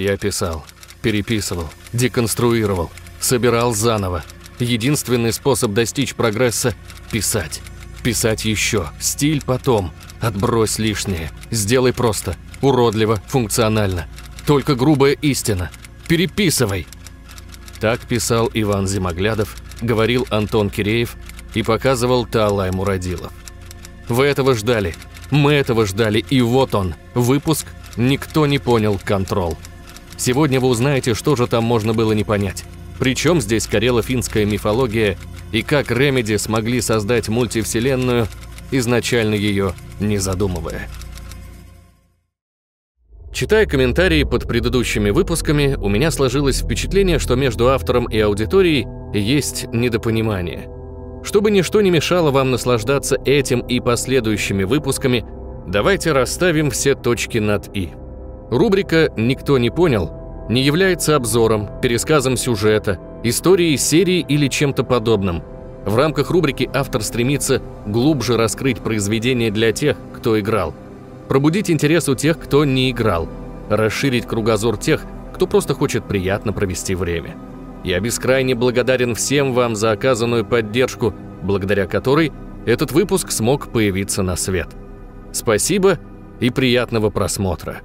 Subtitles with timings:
[0.00, 0.64] Я писал,
[1.02, 4.24] переписывал, деконструировал, собирал заново.
[4.58, 6.74] Единственный способ достичь прогресса–
[7.12, 7.60] писать.
[8.02, 9.92] Писать еще, стиль потом.
[10.18, 14.08] Отбрось лишнее, сделай просто, уродливо, функционально.
[14.46, 15.70] Только грубая истина.
[16.08, 16.86] Переписывай.
[17.78, 21.14] Так писал Иван Зимоглядов, говорил Антон Киреев
[21.52, 23.32] и показывал Таалай Мурадилов.
[24.08, 24.94] Вы этого ждали,
[25.30, 28.98] мы этого ждали, и вот он, выпуск «Никто не понял.
[29.04, 29.58] Контрол».
[30.20, 32.64] Сегодня вы узнаете, что же там можно было не понять.
[32.98, 35.16] Причем здесь карело-финская мифология
[35.50, 38.26] и как Ремеди смогли создать мультивселенную,
[38.70, 40.90] изначально ее не задумывая.
[43.32, 48.86] Читая комментарии под предыдущими выпусками, у меня сложилось впечатление, что между автором и аудиторией
[49.18, 50.68] есть недопонимание.
[51.24, 55.24] Чтобы ничто не мешало вам наслаждаться этим и последующими выпусками,
[55.66, 57.88] давайте расставим все точки над «и».
[58.50, 60.12] Рубрика «Никто не понял»
[60.48, 65.42] не является обзором, пересказом сюжета, историей серии или чем-то подобным.
[65.86, 70.74] В рамках рубрики автор стремится глубже раскрыть произведение для тех, кто играл–
[71.30, 73.28] пробудить интерес у тех, кто не играл,
[73.68, 77.36] расширить кругозор тех, кто просто хочет приятно провести время.
[77.84, 82.32] Я бескрайне благодарен всем вам за оказанную поддержку, благодаря которой
[82.66, 84.70] этот выпуск смог появиться на свет.
[85.30, 86.00] Спасибо
[86.40, 87.80] и приятного просмотра.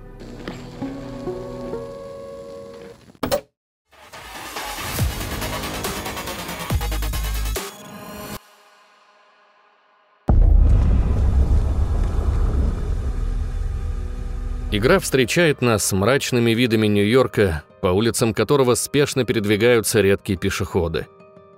[14.78, 21.08] Игра встречает нас с мрачными видами Нью-Йорка, по улицам которого спешно передвигаются редкие пешеходы.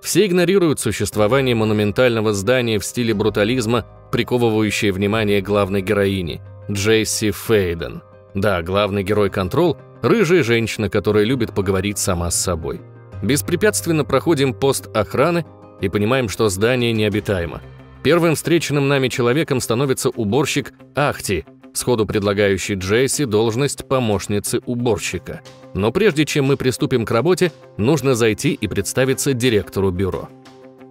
[0.00, 8.02] Все игнорируют существование монументального здания в стиле брутализма, приковывающее внимание главной героини– Джейси Фейден.
[8.34, 12.80] Да, главный герой «Контрол»– рыжая женщина, которая любит поговорить сама с собой.
[13.24, 15.44] Беспрепятственно проходим пост охраны
[15.80, 17.62] и понимаем, что здание необитаемо.
[18.04, 21.44] Первым встреченным нами человеком становится уборщик Ахти–
[21.78, 25.40] сходу предлагающий Джесси должность помощницы уборщика.
[25.74, 30.28] Но прежде чем мы приступим к работе, нужно зайти и представиться директору бюро.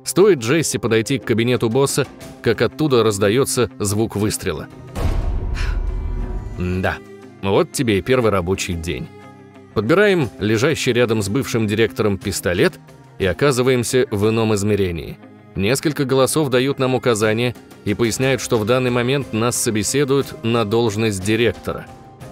[0.04, 2.08] Стоит Джесси подойти к кабинету босса,
[2.42, 4.68] как оттуда раздается звук выстрела.
[6.58, 6.98] Да,
[7.44, 9.08] вот тебе и первый рабочий день.
[9.74, 12.80] Подбираем лежащий рядом с бывшим директором пистолет
[13.20, 15.20] и оказываемся в ином измерении–
[15.58, 21.24] Несколько голосов дают нам указания и поясняют, что в данный момент нас собеседуют на должность
[21.24, 21.88] директора.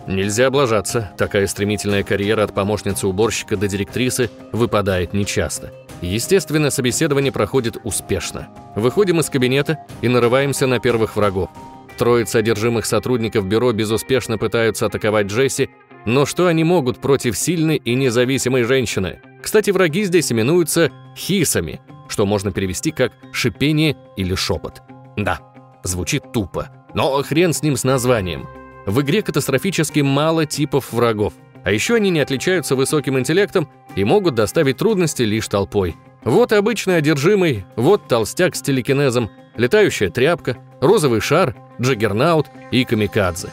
[0.08, 5.74] Нельзя облажаться, такая стремительная карьера от помощницы уборщика до директрисы выпадает нечасто.
[6.02, 8.48] Естественно, собеседование проходит успешно.
[8.76, 11.50] Выходим из кабинета и нарываемся на первых врагов.
[11.98, 15.72] Троица одержимых сотрудников бюро безуспешно пытаются атаковать Джесси,
[16.06, 19.20] но что они могут против сильной и независимой женщины?
[19.42, 24.82] Кстати, враги здесь именуются хисами– что можно перевести как «шипение» или «шепот».
[25.16, 25.40] Да,
[25.84, 28.48] звучит тупо, но хрен с ним с названием.
[28.86, 31.34] В игре катастрофически мало типов врагов,
[31.64, 35.96] а еще они не отличаются высоким интеллектом и могут доставить трудности лишь толпой.
[36.24, 43.50] Вот обычный одержимый, вот толстяк с телекинезом, летающая тряпка, розовый шар, джаггернаут и камикадзе.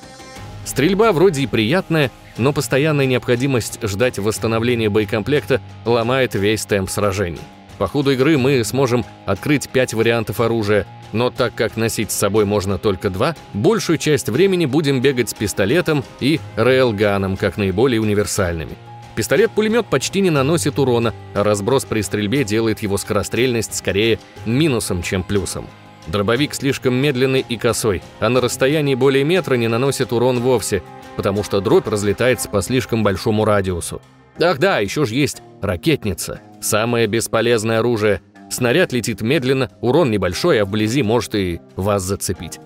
[0.64, 7.40] Стрельба вроде и приятная, но постоянная необходимость ждать восстановления боекомплекта ломает весь темп сражений.
[7.78, 12.44] По ходу игры мы сможем открыть 5 вариантов оружия, но так как носить с собой
[12.44, 18.76] можно только два, большую часть времени будем бегать с пистолетом и рейлганом, как наиболее универсальными.
[19.14, 25.22] Пистолет-пулемет почти не наносит урона, а разброс при стрельбе делает его скорострельность скорее минусом, чем
[25.22, 25.66] плюсом.
[26.06, 30.82] Дробовик слишком медленный и косой, а на расстоянии более метра не наносит урон вовсе,
[31.16, 34.00] потому что дробь разлетается по слишком большому радиусу.
[34.40, 36.40] Ах да, еще же есть ракетница.
[36.60, 38.20] Самое бесполезное оружие.
[38.50, 42.60] Снаряд летит медленно, урон небольшой, а вблизи может и вас зацепить.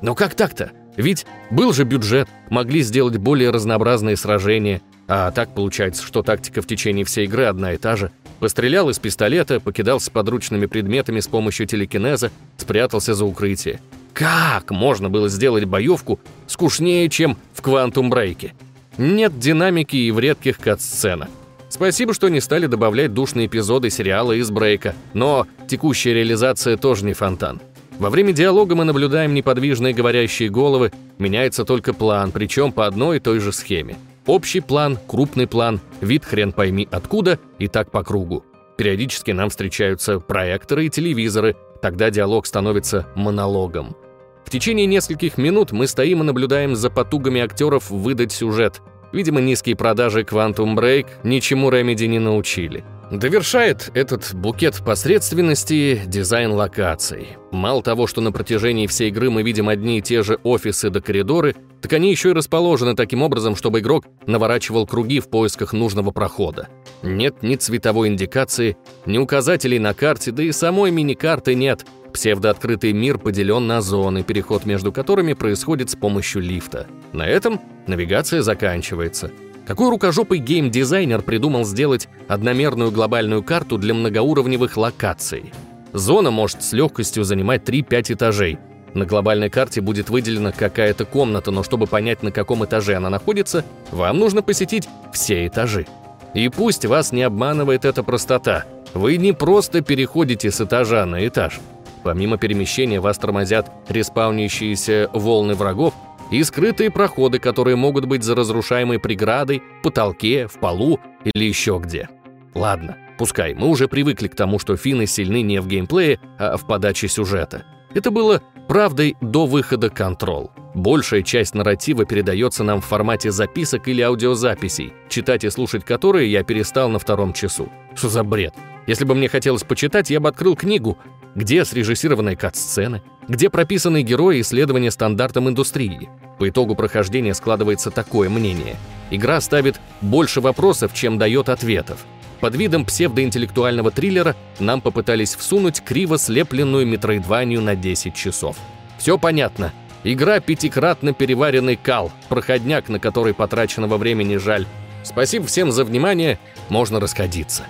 [0.00, 0.72] Но как так-то?
[0.96, 4.82] Ведь был же бюджет, могли сделать более разнообразные сражения.
[5.08, 8.10] А так получается, что тактика в течение всей игры одна и та же.
[8.40, 13.80] Пострелял из пистолета, покидался подручными предметами с помощью телекинеза, спрятался за укрытие.
[14.12, 18.52] Как можно было сделать боевку скучнее, чем в «Квантум Брейке»?
[18.98, 21.28] Нет динамики и в редких кат-сценах.
[21.68, 27.14] Спасибо, что не стали добавлять душные эпизоды сериала из брейка, но текущая реализация тоже не
[27.14, 27.62] фонтан.
[27.98, 33.20] Во время диалога мы наблюдаем неподвижные говорящие головы, меняется только план, причем по одной и
[33.20, 33.96] той же схеме.
[34.26, 38.44] Общий план, крупный план, вид хрен пойми откуда и так по кругу.
[38.76, 43.96] Периодически нам встречаются проекторы и телевизоры, тогда диалог становится монологом.
[44.44, 48.80] В течение нескольких минут мы стоим и наблюдаем за потугами актеров выдать сюжет.
[49.12, 52.84] Видимо, низкие продажи Quantum Break ничему Remedy не научили.
[53.10, 57.36] Довершает этот букет посредственности дизайн локаций.
[57.50, 61.02] Мало того, что на протяжении всей игры мы видим одни и те же офисы да
[61.02, 66.10] коридоры, так они еще и расположены таким образом, чтобы игрок наворачивал круги в поисках нужного
[66.10, 66.68] прохода.
[67.02, 71.84] Нет ни цветовой индикации, ни указателей на карте, да и самой мини-карты нет.
[72.12, 76.86] Псевдооткрытый мир поделен на зоны, переход между которыми происходит с помощью лифта.
[77.12, 79.30] На этом навигация заканчивается.
[79.66, 85.52] Какой рукожопый геймдизайнер придумал сделать одномерную глобальную карту для многоуровневых локаций?
[85.92, 88.58] Зона может с легкостью занимать 3-5 этажей.
[88.94, 93.64] На глобальной карте будет выделена какая-то комната, но чтобы понять, на каком этаже она находится,
[93.90, 95.86] вам нужно посетить все этажи.
[96.34, 98.64] И пусть вас не обманывает эта простота.
[98.94, 101.60] Вы не просто переходите с этажа на этаж.
[102.02, 105.94] Помимо перемещения вас тормозят респаунящиеся волны врагов,
[106.32, 112.08] и скрытые проходы, которые могут быть за разрушаемой преградой, потолке, в полу или еще где.
[112.54, 116.66] Ладно, пускай, мы уже привыкли к тому, что финны сильны не в геймплее, а в
[116.66, 117.66] подаче сюжета.
[117.94, 120.50] Это было правдой до выхода Control.
[120.74, 126.42] Большая часть нарратива передается нам в формате записок или аудиозаписей, читать и слушать которые я
[126.44, 127.68] перестал на втором часу.
[127.94, 128.54] Что за бред?
[128.86, 130.98] Если бы мне хотелось почитать, я бы открыл книгу,
[131.34, 136.08] где срежиссированные кат-сцены, где прописаны герои исследования стандартам индустрии.
[136.38, 138.76] По итогу прохождения складывается такое мнение.
[139.10, 142.04] Игра ставит больше вопросов, чем дает ответов.
[142.40, 148.56] Под видом псевдоинтеллектуального триллера нам попытались всунуть криво слепленную метроидванию на 10 часов.
[148.98, 149.72] Все понятно.
[150.02, 154.66] Игра пятикратно переваренный кал, проходняк, на который потраченного времени жаль.
[155.04, 157.64] Спасибо всем за внимание, можно расходиться.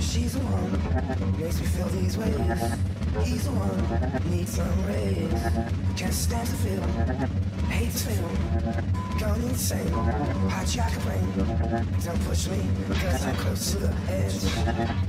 [0.00, 2.87] She's the one, makes me feel these ways.
[3.28, 5.28] He's the one, needs some rays.
[5.98, 6.82] Can't stand the feel,
[7.68, 8.24] hate the feel.
[9.20, 9.92] Gone insane,
[10.48, 11.26] hijack a brain.
[12.02, 14.32] Don't push me, cause I'm close to the edge.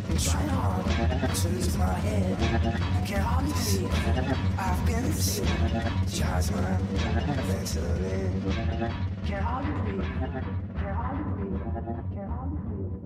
[0.10, 0.86] I'm trying hard
[1.34, 2.38] to lose my head.
[3.08, 3.88] Can't hardly see,
[4.60, 5.48] I've been sick.
[6.12, 6.78] Charge my
[7.48, 8.92] ventilator.
[9.28, 10.04] Can't hardly breathe,
[10.76, 11.62] can't hardly breathe,
[12.14, 13.00] can't hardly breathe.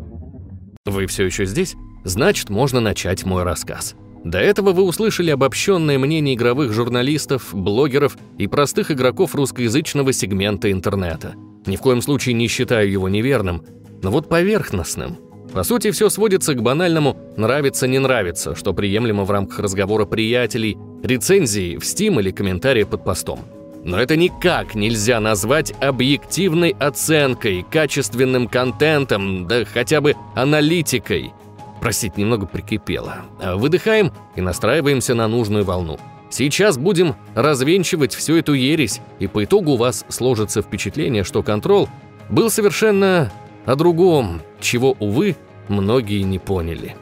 [0.85, 1.75] Вы все еще здесь?
[2.03, 3.95] Значит, можно начать мой рассказ.
[4.23, 11.35] До этого вы услышали обобщенное мнение игровых журналистов, блогеров и простых игроков русскоязычного сегмента интернета.
[11.65, 13.65] Ни в коем случае не считаю его неверным,
[14.01, 15.17] но вот поверхностным.
[15.51, 21.77] По сути, все сводится к банальному «нравится-не нравится», что приемлемо в рамках разговора приятелей, рецензии
[21.77, 23.41] в Steam или комментарии под постом.
[23.83, 31.33] Но это никак нельзя назвать объективной оценкой, качественным контентом, да хотя бы аналитикой–
[31.83, 33.25] Простите, немного прикипело.
[33.55, 35.99] Выдыхаем и настраиваемся на нужную волну.
[36.29, 41.87] Сейчас будем развенчивать всю эту ересь, и по итогу у вас сложится впечатление, что контроль
[42.29, 43.33] был совершенно
[43.65, 45.35] о другом, чего, увы,
[45.67, 46.95] многие не поняли.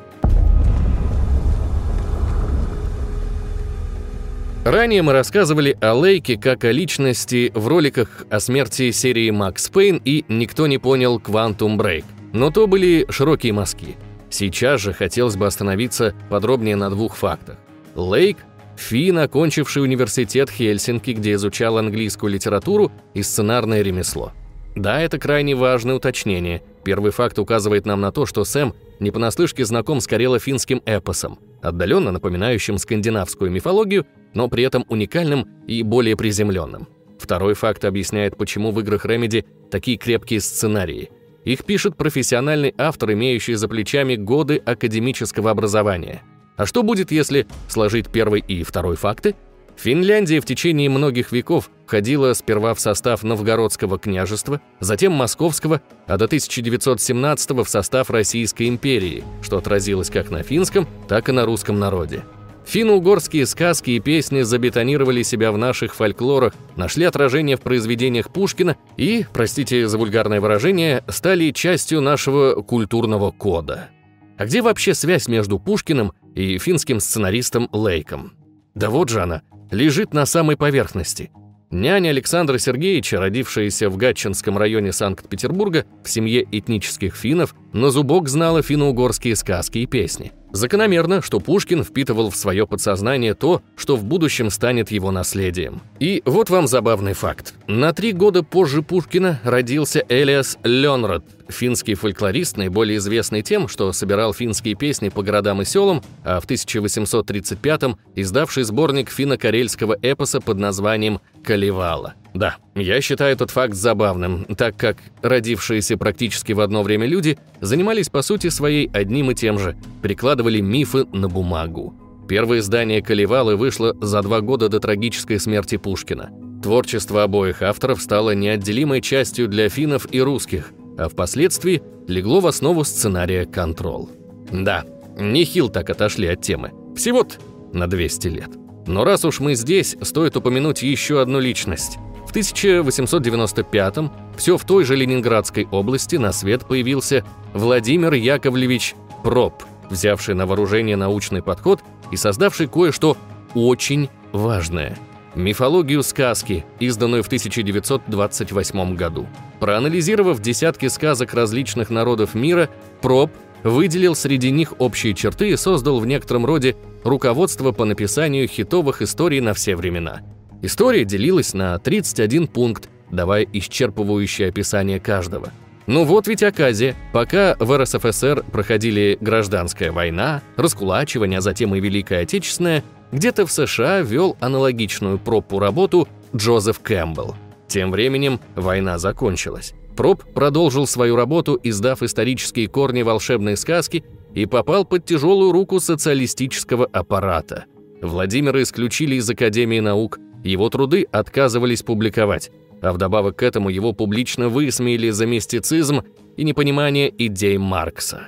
[4.65, 10.01] Ранее мы рассказывали о Лейке как о личности в роликах о смерти серии Макс Пейн
[10.03, 13.95] и «Никто не понял Quantum Break», но то были широкие мазки–
[14.31, 17.57] Сейчас же хотелось бы остановиться подробнее на двух фактах.
[17.95, 18.37] Лейк–
[18.77, 24.31] фин, окончивший университет Хельсинки, где изучал английскую литературу и сценарное ремесло.
[24.73, 26.63] Да, это крайне важное уточнение.
[26.85, 32.11] Первый факт указывает нам на то, что Сэм не понаслышке знаком с карело-финским эпосом, отдаленно
[32.11, 36.87] напоминающим скандинавскую мифологию, но при этом уникальным и более приземленным.
[37.19, 41.11] Второй факт объясняет, почему в играх Remedy такие крепкие сценарии–
[41.45, 46.23] их пишет профессиональный автор, имеющий за плечами годы академического образования.
[46.57, 49.35] А что будет, если сложить первый и второй факты?
[49.75, 56.25] Финляндия в течение многих веков входила сперва в состав Новгородского княжества, затем Московского, а до
[56.25, 62.23] 1917 в состав Российской империи, что отразилось как на финском, так и на русском народе.
[62.71, 69.25] Финно-угорские сказки и песни забетонировали себя в наших фольклорах, нашли отражение в произведениях Пушкина и,
[69.33, 73.89] простите за вульгарное выражение, стали частью нашего культурного кода.
[74.37, 78.35] А где вообще связь между Пушкиным и финским сценаристом Лейком?
[78.73, 81.29] Да вот же она, лежит на самой поверхности.
[81.71, 88.61] Няня Александра Сергеевича, родившаяся в Гатчинском районе Санкт-Петербурга в семье этнических финнов, на зубок знала
[88.61, 90.31] финно-угорские сказки и песни.
[90.53, 95.81] Закономерно, что Пушкин впитывал в свое подсознание то, что в будущем станет его наследием.
[95.99, 97.53] И вот вам забавный факт.
[97.67, 104.33] На три года позже Пушкина родился Элиас Ленрод, финский фольклорист, наиболее известный тем, что собирал
[104.33, 111.21] финские песни по городам и селам, а в 1835-м издавший сборник финно-карельского эпоса под названием
[111.43, 112.15] «Калевала».
[112.33, 118.09] Да, я считаю этот факт забавным, так как родившиеся практически в одно время люди занимались
[118.09, 121.93] по сути своей одним и тем же– перекладывали мифы на бумагу.
[122.27, 126.31] Первое издание «Калевалы» вышло за два года до трагической смерти Пушкина.
[126.63, 132.83] Творчество обоих авторов стало неотделимой частью для финнов и русских, а впоследствии легло в основу
[132.83, 134.09] сценария «Контрол».
[134.51, 134.85] Да,
[135.19, 136.71] нехил так отошли от темы.
[136.95, 137.35] Всего-то
[137.73, 138.49] на 200 лет.
[138.87, 141.97] Но раз уж мы здесь, стоит упомянуть еще одну личность–
[142.27, 147.23] в 1895-м все в той же Ленинградской области на свет появился
[147.53, 153.17] Владимир Яковлевич Проб, взявший на вооружение научный подход и создавший кое-что
[153.53, 154.97] очень важное–
[155.35, 159.27] мифологию сказки, изданную в 1928 году.
[159.59, 162.69] Проанализировав десятки сказок различных народов мира,
[163.01, 163.31] Проб
[163.63, 169.39] выделил среди них общие черты и создал в некотором роде руководство по написанию хитовых историй
[169.39, 170.21] на все времена–
[170.61, 175.51] История делилась на 31 пункт, давая исчерпывающее описание каждого.
[175.87, 176.95] Ну вот ведь оказия.
[177.11, 184.01] Пока в РСФСР проходили гражданская война, раскулачивание, а затем и Великая Отечественная, где-то в США
[184.01, 187.35] вел аналогичную пропу работу Джозеф Кэмпбелл.
[187.67, 189.73] Тем временем война закончилась.
[189.97, 194.03] Проб продолжил свою работу, издав исторические корни волшебной сказки
[194.33, 197.65] и попал под тяжелую руку социалистического аппарата.
[198.01, 204.49] Владимира исключили из Академии наук, его труды отказывались публиковать, а вдобавок к этому его публично
[204.49, 206.03] высмеяли за мистицизм
[206.37, 208.27] и непонимание идей Маркса.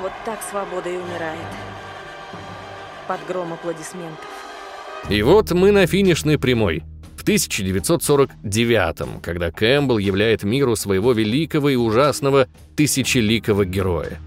[0.00, 1.38] Вот так свобода и умирает.
[3.08, 4.26] Под гром аплодисментов.
[5.08, 6.82] И вот мы на финишной прямой.
[7.16, 12.46] В 1949 когда Кэмпбелл являет миру своего великого и ужасного
[12.76, 14.18] тысячеликого героя.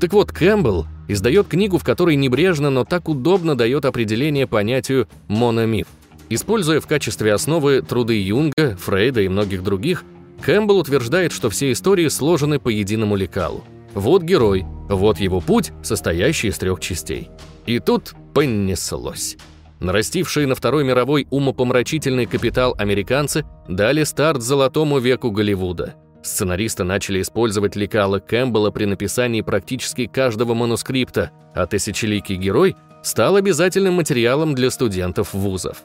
[0.00, 5.86] Так вот, Кэмпбелл издает книгу, в которой небрежно, но так удобно дает определение понятию «мономиф».
[6.32, 10.04] Используя в качестве основы труды Юнга, Фрейда и многих других,
[10.42, 13.64] Кэмпбелл утверждает, что все истории сложены по единому лекалу.
[13.94, 17.28] Вот герой, вот его путь, состоящий из трех частей.
[17.66, 19.36] И тут понеслось.
[19.80, 25.96] Нарастившие на Второй мировой умопомрачительный капитал американцы дали старт золотому веку Голливуда.
[26.22, 33.94] Сценаристы начали использовать лекала Кэмпбелла при написании практически каждого манускрипта, а тысячеликий герой стал обязательным
[33.94, 35.82] материалом для студентов вузов.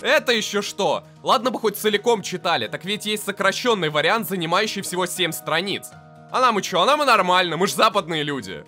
[0.00, 1.04] Это еще что?
[1.22, 5.90] Ладно бы хоть целиком читали, так ведь есть сокращенный вариант, занимающий всего 7 страниц.
[6.30, 6.82] А нам и что?
[6.82, 8.64] А нам и нормально, мы ж западные люди.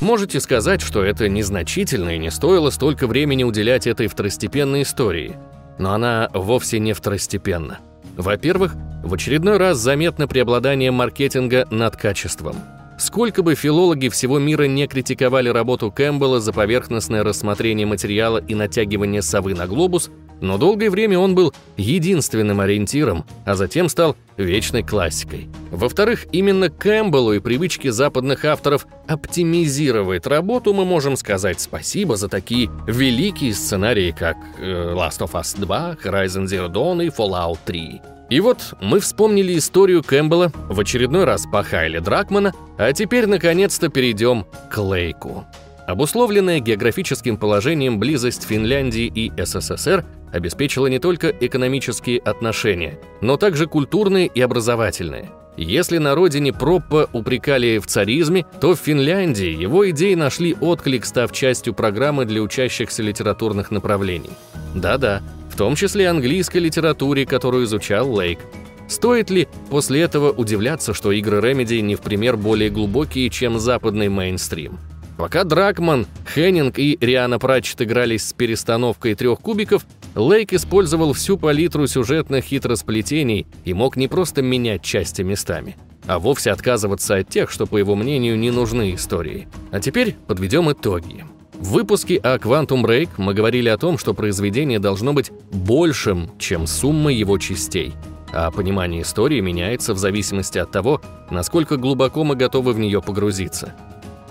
[0.00, 5.36] Можете сказать, что это незначительно и не стоило столько времени уделять этой второстепенной истории.
[5.78, 7.78] Но она вовсе не второстепенна.
[8.16, 12.56] Во-первых, в очередной раз заметно преобладание маркетинга над качеством–
[12.96, 19.20] Сколько бы филологи всего мира не критиковали работу Кэмпбелла за поверхностное рассмотрение материала и натягивание
[19.20, 20.10] совы на глобус,
[20.40, 25.48] но долгое время он был единственным ориентиром, а затем стал вечной классикой.
[25.70, 32.70] Во-вторых, именно Кэмпбеллу и привычке западных авторов оптимизировать работу мы можем сказать спасибо за такие
[32.86, 38.00] великие сценарии, как э, Last of Us 2, Horizon Zero Dawn и Fallout 3.
[38.30, 44.46] И вот мы вспомнили историю Кэмпбелла, в очередной раз похайли Дракмана, а теперь наконец-то перейдем
[44.70, 45.44] к Лейку.
[45.86, 54.26] Обусловленная географическим положением близость Финляндии и СССР обеспечила не только экономические отношения, но также культурные
[54.26, 55.30] и образовательные.
[55.56, 61.30] Если на родине Проппа упрекали в царизме, то в Финляндии его идеи нашли отклик, став
[61.30, 64.30] частью программы для учащихся литературных направлений.
[64.74, 65.22] Да-да,
[65.52, 68.40] в том числе английской литературе, которую изучал Лейк.
[68.88, 74.08] Стоит ли после этого удивляться, что игры Remedy не в пример более глубокие, чем западный
[74.08, 74.78] мейнстрим?
[75.16, 81.86] Пока Дракман, Хеннинг и Риана Пратчет игрались с перестановкой трех кубиков, Лейк использовал всю палитру
[81.86, 87.66] сюжетных хитросплетений и мог не просто менять части местами, а вовсе отказываться от тех, что,
[87.66, 89.48] по его мнению, не нужны истории.
[89.70, 91.24] А теперь подведем итоги.
[91.54, 96.66] В выпуске о Quantum Break мы говорили о том, что произведение должно быть большим, чем
[96.66, 97.94] сумма его частей,
[98.32, 103.74] а понимание истории меняется в зависимости от того, насколько глубоко мы готовы в нее погрузиться.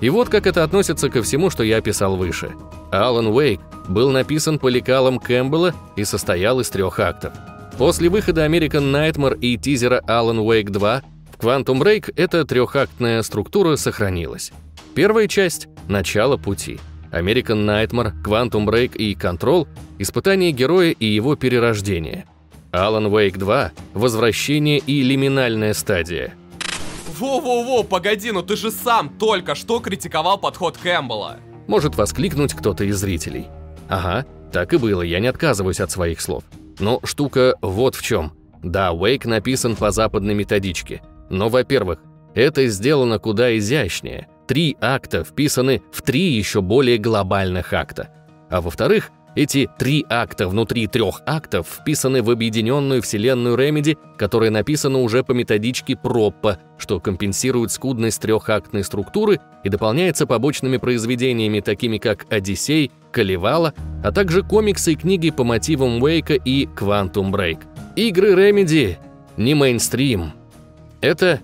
[0.02, 2.52] И вот как это относится ко всему, что я описал выше.
[2.92, 7.34] Алан Уэйк был написан по лекалам Кэмпбелла и состоял из трех актов.
[7.78, 13.76] После выхода American Nightmare и тизера Alan Wake 2 В Quantum Break эта трехактная структура
[13.76, 14.52] сохранилась.
[14.96, 16.80] Первая часть— начало пути.
[17.12, 19.68] American Nightmare, Quantum Break и Control—
[20.00, 22.26] испытание героя и его перерождение.
[22.72, 26.34] Alan Wake 2— возвращение и лиминальная стадия.
[27.24, 31.38] Во-во-во, погоди, ну ты же сам только что критиковал подход Кэмпбелла.
[31.68, 33.48] Может воскликнуть кто-то из зрителей.
[33.88, 36.44] Ага, так и было, я не отказываюсь от своих слов.
[36.80, 38.34] Но штука вот в чем.
[38.62, 41.02] Да, Wake написан по западной методичке.
[41.30, 42.00] Но, во-первых,
[42.36, 44.28] это сделано куда изящнее.
[44.46, 48.10] Три акта вписаны в три еще более глобальных акта.
[48.50, 55.00] А во-вторых, эти три акта внутри трех актов вписаны в объединенную вселенную Ремеди, которая написана
[55.00, 62.26] уже по методичке Проппа, что компенсирует скудность трехактной структуры и дополняется побочными произведениями, такими как
[62.32, 63.74] «Одиссей», «Калевала»,
[64.04, 67.60] а также комиксы и книги по мотивам Уэйка и «Квантум Брейк».
[67.96, 68.98] Игры Ремеди
[69.38, 70.34] не мейнстрим.
[71.02, 71.40] Это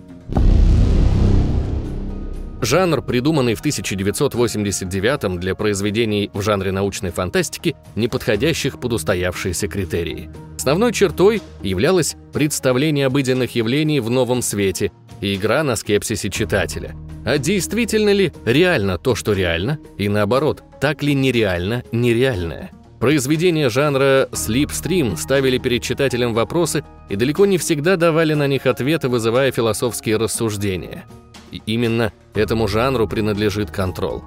[2.62, 10.30] Жанр, придуманный в 1989 для произведений в жанре научной фантастики, не подходящих под устоявшиеся критерии.
[10.56, 16.94] Основной чертой являлось представление обыденных явлений в новом свете и игра на скепсисе читателя.
[17.24, 22.72] А действительно ли реально то, что реально, и наоборот, так ли нереально нереальное?
[22.98, 29.08] Произведения жанра слипстрим ставили перед читателем вопросы и далеко не всегда давали на них ответы,
[29.08, 31.06] вызывая философские рассуждения.
[31.50, 34.22] И именно этому жанру принадлежит «Контрол».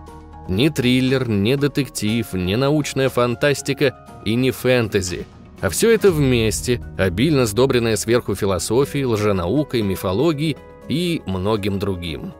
[0.49, 5.25] Ни триллер, ни детектив, ни научная фантастика и не фэнтези.
[5.61, 10.57] А все это вместе, обильно сдобренное сверху философией, лженаукой, мифологией
[10.89, 12.33] и многим другим.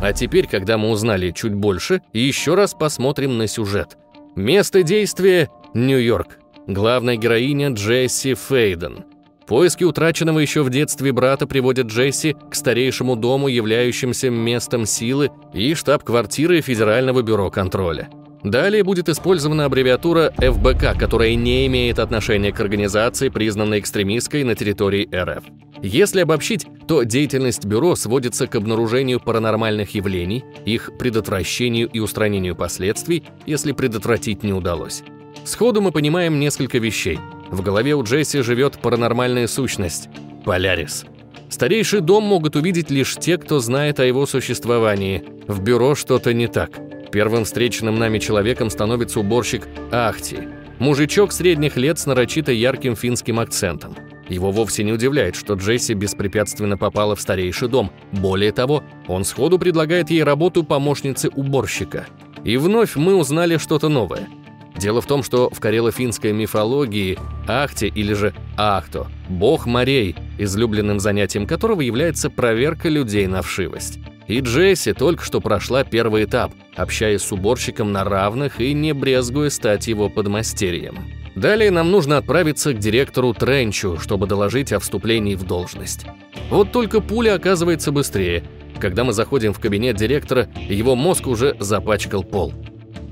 [0.00, 3.96] А теперь, когда мы узнали чуть больше, еще раз посмотрим на сюжет.
[4.34, 6.40] Место действия– Нью-Йорк.
[6.66, 9.04] Главная героиня Джесси Фейден–
[9.46, 15.74] Поиски утраченного еще в детстве брата приводят Джесси к старейшему дому, являющимся местом силы и
[15.74, 18.08] штаб-квартиры Федерального бюро контроля.
[18.44, 25.08] Далее будет использована аббревиатура ФБК, которая не имеет отношения к организации, признанной экстремистской на территории
[25.14, 25.44] РФ.
[25.80, 33.24] Если обобщить, то деятельность бюро сводится к обнаружению паранормальных явлений, их предотвращению и устранению последствий,
[33.46, 35.02] если предотвратить не удалось.
[35.44, 37.18] Сходу мы понимаем несколько вещей–
[37.52, 40.08] в голове у Джесси живет паранормальная сущность–
[40.44, 41.04] Полярис.
[41.50, 45.22] Старейший дом могут увидеть лишь те, кто знает о его существовании.
[45.46, 46.70] В бюро что-то не так.
[47.12, 50.48] Первым встреченным нами человеком становится уборщик Ахти.
[50.78, 53.94] Мужичок средних лет с нарочито ярким финским акцентом.
[54.28, 57.92] Его вовсе не удивляет, что Джесси беспрепятственно попала в старейший дом.
[58.12, 62.06] Более того, он сходу предлагает ей работу помощницы уборщика.
[62.44, 64.26] И вновь мы узнали что-то новое–
[64.82, 67.16] Дело в том, что в карело-финской мифологии
[67.46, 74.00] Ахте или же Ахто– бог морей, излюбленным занятием которого является проверка людей на вшивость.
[74.26, 79.50] И Джесси только что прошла первый этап, общаясь с уборщиком на равных и не брезгуя
[79.50, 80.96] стать его подмастерьем.
[81.36, 86.06] Далее нам нужно отправиться к директору Тренчу, чтобы доложить о вступлении в должность.
[86.50, 88.42] Вот только пуля оказывается быстрее.
[88.80, 92.52] Когда мы заходим в кабинет директора, его мозг уже запачкал пол.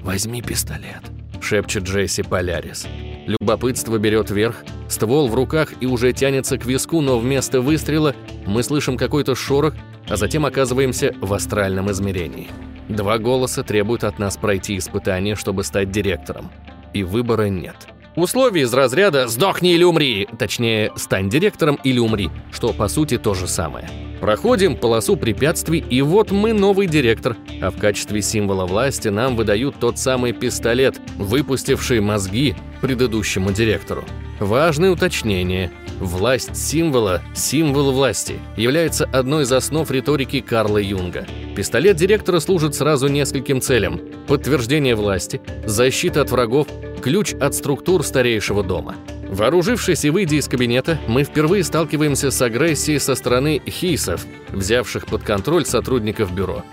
[0.02, 1.02] «Возьми пистолет»,
[1.40, 2.86] шепчет Джесси Полярис.
[3.26, 8.14] Любопытство берет верх, ствол в руках и уже тянется к виску, но вместо выстрела
[8.46, 9.74] мы слышим какой-то шорох,
[10.08, 12.48] а затем оказываемся в астральном измерении.
[12.88, 16.50] Два голоса требуют от нас пройти испытание, чтобы стать директором.
[16.92, 17.76] И выбора нет.
[18.16, 23.34] Условия из разряда «сдохни или умри», точнее «стань директором или умри», что по сути то
[23.34, 23.88] же самое.
[24.20, 29.76] Проходим полосу препятствий, и вот мы новый директор, а в качестве символа власти нам выдают
[29.80, 34.04] тот самый пистолет, выпустивший мозги предыдущему директору.
[34.38, 35.70] Важное уточнение.
[35.98, 41.26] Власть символа, символ власти, является одной из основ риторики Карла Юнга.
[41.54, 44.00] Пистолет директора служит сразу нескольким целям.
[44.26, 46.68] Подтверждение власти, защита от врагов,
[47.02, 48.96] ключ от структур старейшего дома.
[49.30, 55.22] Вооружившись и выйдя из кабинета, мы впервые сталкиваемся с агрессией со стороны хисов, взявших под
[55.22, 56.64] контроль сотрудников бюро.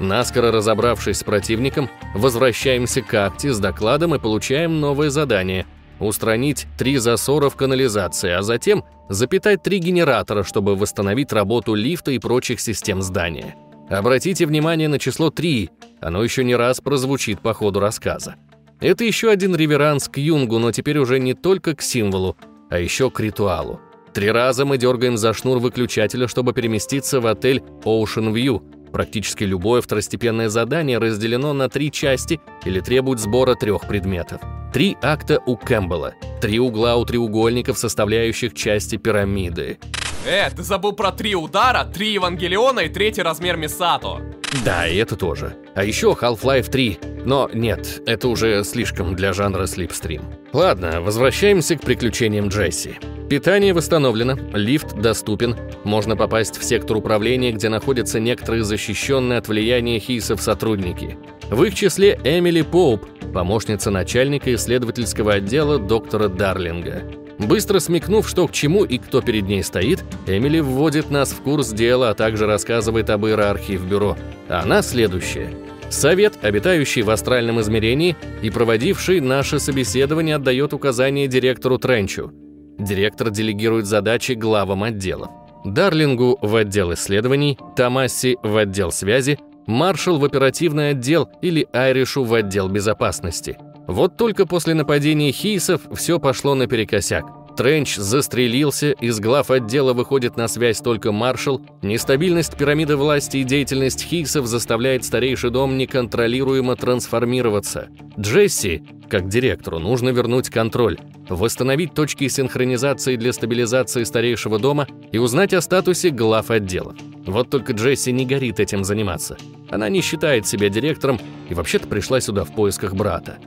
[0.00, 5.66] Наскоро разобравшись с противником, возвращаемся к акте с докладом и получаем новое задание–
[5.98, 12.18] устранить три засора в канализации, а затем запитать три генератора, чтобы восстановить работу лифта и
[12.18, 13.56] прочих систем здания.
[13.88, 15.70] Обратите внимание на число 3,
[16.02, 18.34] оно еще не раз прозвучит по ходу рассказа.
[18.80, 22.36] Это еще один реверанс к Юнгу, но теперь уже не только к символу,
[22.70, 23.80] а еще к ритуалу.
[24.12, 28.62] Три раза мы дергаем за шнур выключателя, чтобы переместиться в отель Ocean View.
[28.92, 34.40] Практически любое второстепенное задание разделено на три части или требует сбора трех предметов.
[34.72, 39.78] Три акта у Кэмпбелла, три угла у треугольников, составляющих части пирамиды.
[40.26, 44.33] Э, ты забыл про три удара, три Евангелиона и третий размер Мисато.
[44.62, 45.56] Да, и это тоже.
[45.74, 46.98] А еще Half-Life 3.
[47.24, 50.22] Но нет, это уже слишком для жанра слипстрим.
[50.52, 52.96] Ладно, возвращаемся к приключениям Джесси.
[53.28, 59.98] Питание восстановлено, лифт доступен, можно попасть в сектор управления, где находятся некоторые защищенные от влияния
[59.98, 61.16] хисов сотрудники.
[61.50, 67.02] В их числе Эмили Поуп, помощница начальника исследовательского отдела доктора Дарлинга.
[67.38, 71.70] Быстро смекнув, что к чему и кто перед ней стоит, Эмили вводит нас в курс
[71.70, 74.16] дела, а также рассказывает об иерархии в бюро.
[74.48, 75.50] Она следующая.
[75.90, 82.32] Совет, обитающий в астральном измерении и проводивший наше собеседование, отдает указания директору Тренчу.
[82.78, 85.28] Директор делегирует задачи главам отделов.
[85.64, 92.34] Дарлингу в отдел исследований, Томаси в отдел связи, Маршал в оперативный отдел или Айришу в
[92.34, 93.56] отдел безопасности.
[93.86, 97.24] Вот только после нападения хейсов все пошло наперекосяк.
[97.56, 104.02] Тренч застрелился, из глав отдела выходит на связь только маршал, нестабильность пирамиды власти и деятельность
[104.02, 107.88] хейсов заставляет старейший дом неконтролируемо трансформироваться.
[108.18, 115.54] Джесси, как директору, нужно вернуть контроль, восстановить точки синхронизации для стабилизации старейшего дома и узнать
[115.54, 116.96] о статусе глав отдела.
[117.24, 119.36] Вот только Джесси не горит этим заниматься.
[119.70, 123.38] Она не считает себя директором и вообще-то пришла сюда в поисках брата.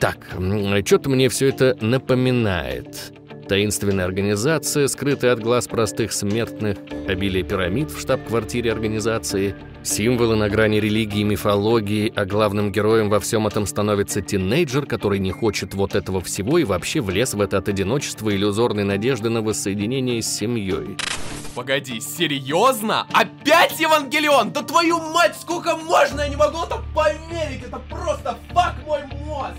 [0.00, 0.18] Так,
[0.84, 3.12] что-то мне все это напоминает.
[3.48, 6.78] Таинственная организация, скрытая от глаз простых смертных,
[7.08, 9.54] обилие пирамид в штаб-квартире организации,
[9.84, 15.20] символы на грани религии и мифологии, а главным героем во всем этом становится тинейджер, который
[15.20, 19.42] не хочет вот этого всего и вообще влез в это от одиночества иллюзорной надежды на
[19.42, 20.96] воссоединение с семьей.
[21.54, 23.06] Погоди, серьезно?
[23.12, 24.50] Опять Евангелион?
[24.50, 26.22] Да твою мать, сколько можно?
[26.22, 27.62] Я не могу это поверить!
[27.66, 29.56] Это просто фак мой мозг!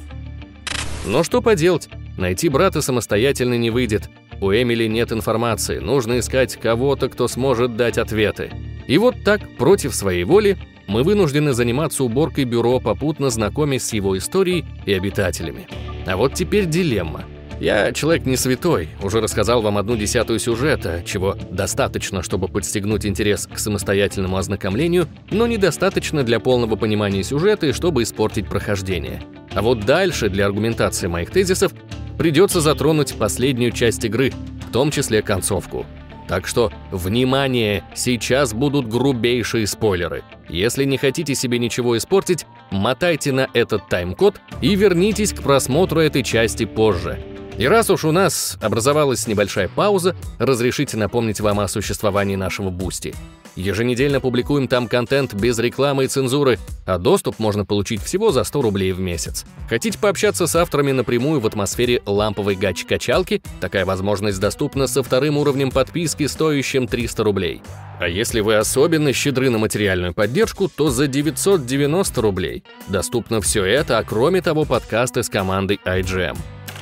[1.07, 1.87] Но что поделать?
[2.17, 4.09] Найти брата самостоятельно не выйдет.
[4.41, 8.51] У Эмили нет информации, нужно искать кого-то, кто сможет дать ответы.
[8.87, 14.17] И вот так, против своей воли, мы вынуждены заниматься уборкой бюро, попутно знакомясь с его
[14.17, 15.67] историей и обитателями.
[16.05, 17.23] А вот теперь дилемма.
[17.59, 23.47] Я человек не святой, уже рассказал вам одну десятую сюжета, чего достаточно, чтобы подстегнуть интерес
[23.47, 29.23] к самостоятельному ознакомлению, но недостаточно для полного понимания сюжета и чтобы испортить прохождение.
[29.53, 31.73] А вот дальше для аргументации моих тезисов
[32.19, 34.31] придется затронуть последнюю часть игры,
[34.67, 35.85] в том числе концовку.
[36.27, 40.23] Так что, внимание, сейчас будут грубейшие спойлеры.
[40.49, 46.23] Если не хотите себе ничего испортить, мотайте на этот тайм-код и вернитесь к просмотру этой
[46.23, 47.17] части позже.
[47.57, 53.15] И раз уж у нас образовалась небольшая пауза, разрешите напомнить вам о существовании нашего Boosty.
[53.55, 58.61] Еженедельно публикуем там контент без рекламы и цензуры, а доступ можно получить всего за 100
[58.61, 59.45] рублей в месяц.
[59.67, 63.41] Хотите пообщаться с авторами напрямую в атмосфере ламповой гач-качалки?
[63.59, 67.63] Такая возможность доступна со вторым уровнем подписки, стоящим 300 рублей.
[67.99, 73.97] А если вы особенно щедры на материальную поддержку, то за 990 рублей доступно все это,
[73.97, 76.37] а кроме того подкасты с командой IGM.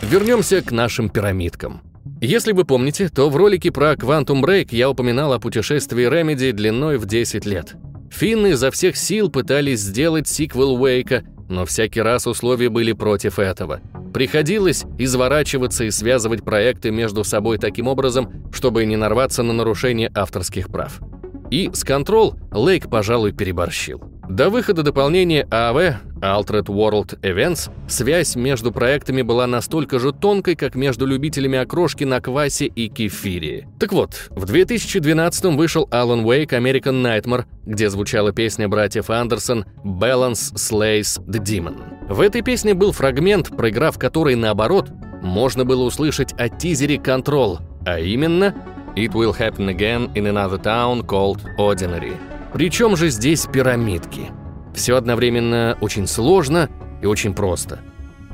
[0.09, 1.81] Вернемся к нашим пирамидкам.
[2.21, 6.97] Если вы помните, то в ролике про Quantum Break я упоминал о путешествии Remedy длиной
[6.97, 7.75] в 10 лет.
[8.11, 13.81] Финны изо всех сил пытались сделать сиквел Уэйка, но всякий раз условия были против этого.
[14.13, 20.67] Приходилось изворачиваться и связывать проекты между собой таким образом, чтобы не нарваться на нарушение авторских
[20.67, 21.01] прав.
[21.49, 24.03] И с Control Лейк, пожалуй, переборщил.
[24.29, 30.73] До выхода дополнения ААВ Altered World Events связь между проектами была настолько же тонкой, как
[30.75, 33.67] между любителями окрошки на квасе и кефире.
[33.79, 40.55] Так вот, в 2012 вышел Alan Wake American Nightmare, где звучала песня братьев Андерсон «Balance
[40.55, 42.07] Slays the Demon».
[42.09, 44.89] В этой песне был фрагмент, проиграв который наоборот,
[45.21, 48.55] можно было услышать о тизере Control, а именно
[48.95, 52.15] «It will happen again in another town called Ordinary».
[52.55, 54.31] Причем же здесь пирамидки?
[54.73, 56.69] Все одновременно очень сложно
[57.01, 57.79] и очень просто.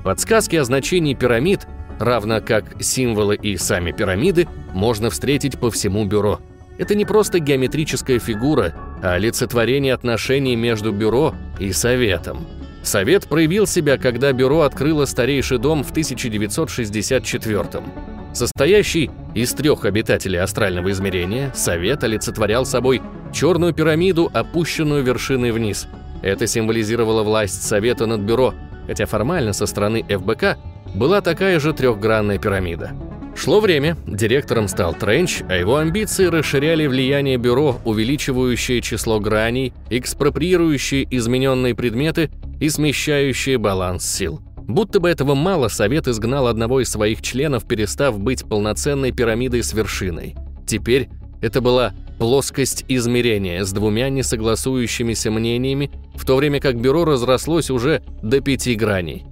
[0.04, 1.62] Подсказки о значении пирамид,
[2.00, 6.40] равно как символы и сами пирамиды, можно встретить по всему бюро.
[6.78, 12.46] Это не просто геометрическая фигура, а олицетворение отношений между бюро и советом.
[12.84, 18.36] Совет проявил себя, когда бюро открыло старейший дом в 1964 -м.
[18.36, 23.02] Состоящий из трех обитателей астрального измерения, совет олицетворял собой
[23.34, 25.88] черную пирамиду, опущенную вершиной вниз.
[26.22, 28.54] Это символизировало власть совета над бюро,
[28.88, 30.58] хотя формально со стороны ФБК
[30.94, 32.92] была такая же трехгранная пирамида.
[33.36, 41.08] Шло время, директором стал Тренч, а его амбиции расширяли влияние бюро, увеличивающее число граней, экспроприирующие
[41.10, 44.42] измененные предметы и смещающие баланс сил.
[44.58, 49.74] Будто бы этого мало, Совет изгнал одного из своих членов, перестав быть полноценной пирамидой с
[49.74, 50.36] вершиной.
[50.68, 51.10] Теперь
[51.42, 58.04] это была плоскость измерения с двумя несогласующимися мнениями, в то время как бюро разрослось уже
[58.22, 59.26] до пяти граней.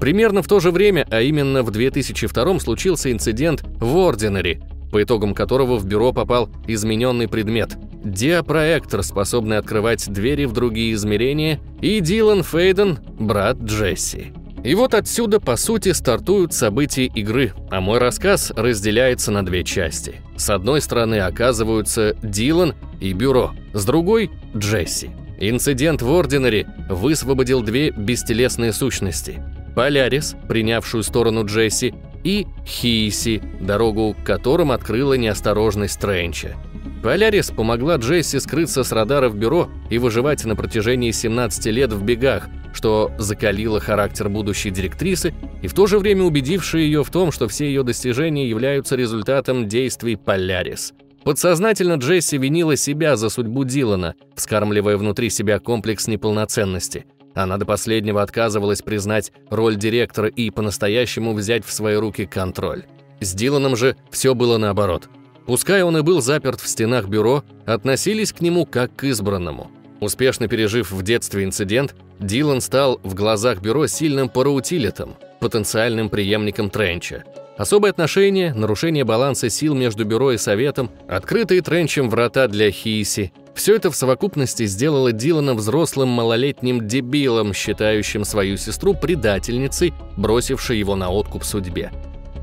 [0.00, 5.34] Примерно в то же время, а именно в 2002 случился инцидент в Ординаре, по итогам
[5.34, 12.42] которого в бюро попал измененный предмет– диапроектор, способный открывать двери в другие измерения, и Дилан
[12.42, 14.32] Фейден– брат Джесси.
[14.64, 20.16] И вот отсюда, по сути, стартуют события игры, а мой рассказ разделяется на две части.
[20.42, 25.12] С одной стороны оказываются Дилан и Бюро, с другой– Джесси.
[25.38, 29.40] Инцидент в Ординаре высвободил две бестелесные сущности.
[29.76, 36.56] Полярис, принявшую сторону Джесси, и Хиси, дорогу к которым открыла неосторожность Тренча.
[37.02, 42.46] Полярис помогла Джесси скрыться с радаров бюро и выживать на протяжении 17 лет в бегах,
[42.72, 47.48] что закалило характер будущей директрисы и в то же время убедившее ее в том, что
[47.48, 50.94] все ее достижения являются результатом действий Полярис.
[51.24, 57.06] Подсознательно Джесси винила себя за судьбу Дилана, вскармливая внутри себя комплекс неполноценности.
[57.34, 62.84] Она до последнего отказывалась признать роль директора и по-настоящему взять в свои руки контроль.
[63.20, 65.08] С Диланом же все было наоборот–
[65.46, 69.70] Пускай он и был заперт в стенах бюро, относились к нему как к избранному.
[70.00, 77.24] Успешно пережив в детстве инцидент, Дилан стал в глазах бюро сильным параутилитом, потенциальным преемником Тренча.
[77.56, 83.76] Особое отношение, нарушение баланса сил между бюро и советом, открытые Тренчем врата для Хиси– все
[83.76, 91.10] это в совокупности сделало Дилана взрослым малолетним дебилом, считающим свою сестру предательницей, бросившей его на
[91.10, 91.90] откуп судьбе.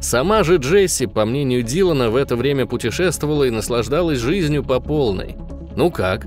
[0.01, 5.35] Сама же Джесси, по мнению Дилана, в это время путешествовала и наслаждалась жизнью по полной.
[5.75, 6.25] Ну как?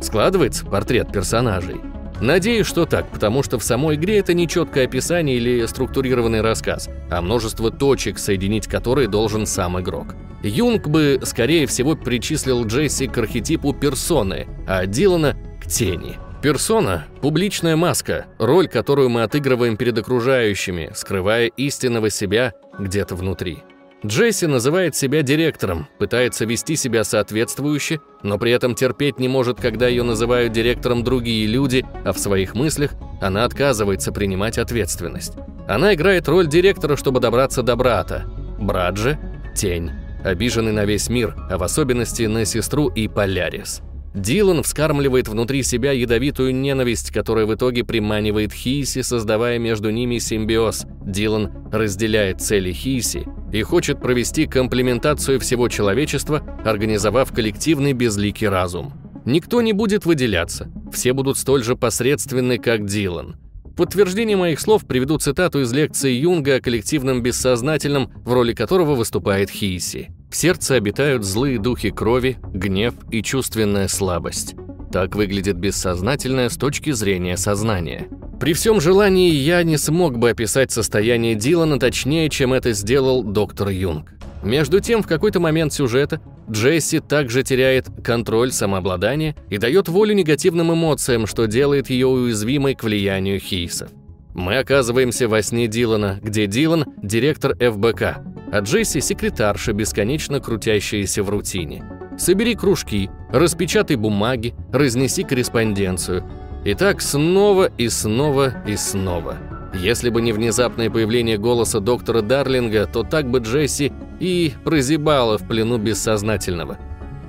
[0.00, 1.76] Складывается портрет персонажей?
[2.20, 6.88] Надеюсь, что так, потому что в самой игре это не четкое описание или структурированный рассказ,
[7.10, 10.14] а множество точек, соединить которые должен сам игрок.
[10.42, 17.76] Юнг бы, скорее всего, причислил Джесси к архетипу персоны, а Дилана– к тени– Персона– публичная
[17.76, 23.58] маска, роль, которую мы отыгрываем перед окружающими, скрывая истинного себя где-то внутри.
[24.04, 29.86] Джесси называет себя директором, пытается вести себя соответствующе, но при этом терпеть не может, когда
[29.86, 35.34] ее называют директором другие люди, а в своих мыслях она отказывается принимать ответственность.
[35.68, 38.24] Она играет роль директора, чтобы добраться до брата.
[38.58, 39.16] Брат же–
[39.54, 39.92] тень,
[40.24, 43.80] обиженный на весь мир, а в особенности на сестру и Полярис.
[44.14, 50.84] Дилан вскармливает внутри себя ядовитую ненависть, которая в итоге приманивает Хиси, создавая между ними симбиоз.
[51.04, 58.92] Дилан разделяет цели Хиси и хочет провести комплементацию всего человечества, организовав коллективный безликий разум.
[59.24, 63.36] Никто не будет выделяться, все будут столь же посредственны, как Дилан.
[63.64, 68.94] В подтверждение моих слов приведу цитату из лекции Юнга о коллективном бессознательном, в роли которого
[68.94, 70.10] выступает Хиси.
[70.32, 74.54] В сердце обитают злые духи крови, гнев и чувственная слабость.
[74.90, 78.08] Так выглядит бессознательное с точки зрения сознания.
[78.40, 83.68] При всем желании я не смог бы описать состояние Дилана точнее, чем это сделал доктор
[83.68, 84.14] Юнг.
[84.42, 90.72] Между тем, в какой-то момент сюжета Джесси также теряет контроль самообладания и дает волю негативным
[90.72, 93.90] эмоциям, что делает ее уязвимой к влиянию Хейсов.
[94.34, 98.02] Мы оказываемся во сне Дилана, где Дилан– директор ФБК,
[98.50, 101.84] а Джесси– секретарша, бесконечно крутящаяся в рутине.
[102.18, 106.24] Собери кружки, распечатай бумаги, разнеси корреспонденцию.
[106.64, 109.36] И так снова и снова и снова.
[109.74, 115.48] Если бы не внезапное появление голоса доктора Дарлинга, то так бы Джесси и прозябала в
[115.48, 116.78] плену бессознательного.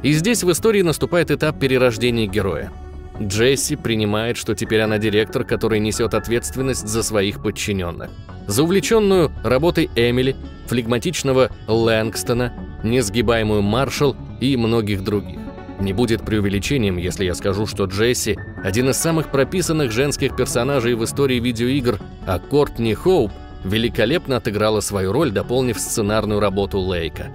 [0.03, 2.71] И здесь в истории наступает этап перерождения героя.
[3.21, 8.09] Джесси принимает, что теперь она директор, который несет ответственность за своих подчиненных.
[8.47, 10.35] За увлеченную работой Эмили,
[10.67, 15.39] флегматичного Лэнгстона, несгибаемую Маршалл и многих других.
[15.79, 21.03] Не будет преувеличением, если я скажу, что Джесси– один из самых прописанных женских персонажей в
[21.03, 23.31] истории видеоигр, а Кортни Хоуп
[23.63, 27.27] великолепно отыграла свою роль, дополнив сценарную работу Лейка.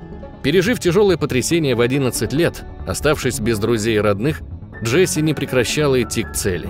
[0.43, 4.41] Пережив тяжелое потрясение в 11 лет, оставшись без друзей и родных,
[4.83, 6.69] Джесси не прекращала идти к цели.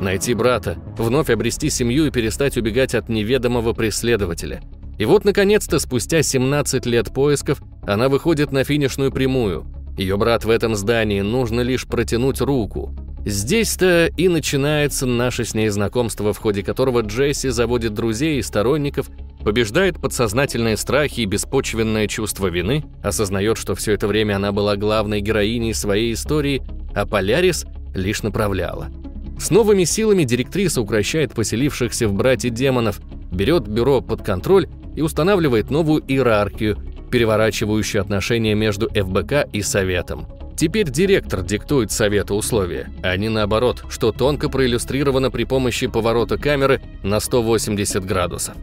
[0.00, 4.62] Найти брата, вновь обрести семью и перестать убегать от неведомого преследователя.
[4.98, 9.66] И вот, наконец-то, спустя 17 лет поисков, она выходит на финишную прямую.
[9.98, 12.94] Ее брат в этом здании, нужно лишь протянуть руку.
[13.26, 19.10] Здесь-то и начинается наше с ней знакомство, в ходе которого Джесси заводит друзей и сторонников,
[19.44, 25.20] побеждает подсознательные страхи и беспочвенное чувство вины, осознает, что все это время она была главной
[25.20, 26.62] героиней своей истории,
[26.94, 28.88] а Полярис лишь направляла.
[29.38, 35.70] С новыми силами директриса укращает поселившихся в брате демонов, берет бюро под контроль и устанавливает
[35.70, 36.78] новую иерархию,
[37.10, 40.26] переворачивающую отношения между ФБК и Советом.
[40.60, 46.82] Теперь директор диктует Совету условия, а не наоборот, что тонко проиллюстрировано при помощи поворота камеры
[47.02, 48.54] на 180 градусов.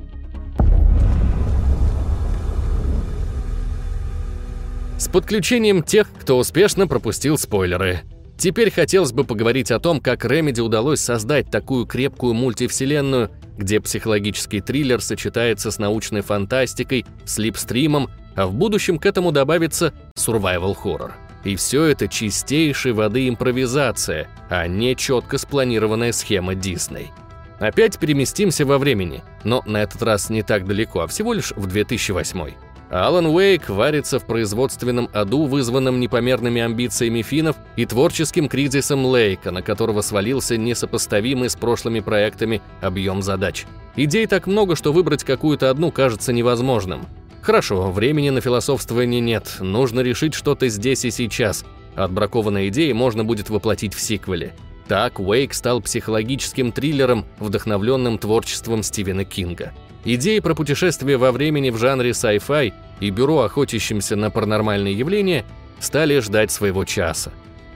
[5.00, 8.02] С подключением тех, кто успешно пропустил спойлеры.
[8.38, 14.62] Теперь хотелось бы поговорить о том, как Remedy удалось создать такую крепкую мультивселенную, где психологический
[14.62, 21.14] триллер сочетается с научной фантастикой, слипстримом, а в будущем к этому добавится survival horror.
[21.48, 27.14] И все это чистейшей воды импровизация, а не четко спланированная схема Дисней.
[27.60, 31.66] Опять переместимся во времени, но на этот раз не так далеко, а всего лишь в
[31.66, 32.52] 2008
[32.90, 39.62] Алан Уэйк варится в производственном аду, вызванном непомерными амбициями финнов и творческим кризисом Лейка, на
[39.62, 43.66] которого свалился несопоставимый с прошлыми проектами объем задач.
[43.96, 47.08] Идей так много, что выбрать какую-то одну кажется невозможным.
[47.48, 51.64] Хорошо, времени на философствование нет, нужно решить что-то здесь и сейчас.
[51.96, 54.54] Отбракованные идеи можно будет воплотить в сиквеле.
[54.90, 59.72] Так Уэйк стал психологическим триллером, вдохновленным творчеством Стивена Кинга.
[60.04, 65.46] Идеи про путешествие во времени в жанре sci-fi и бюро, охотящимся на паранормальные явления,
[65.80, 67.32] стали ждать своего часа.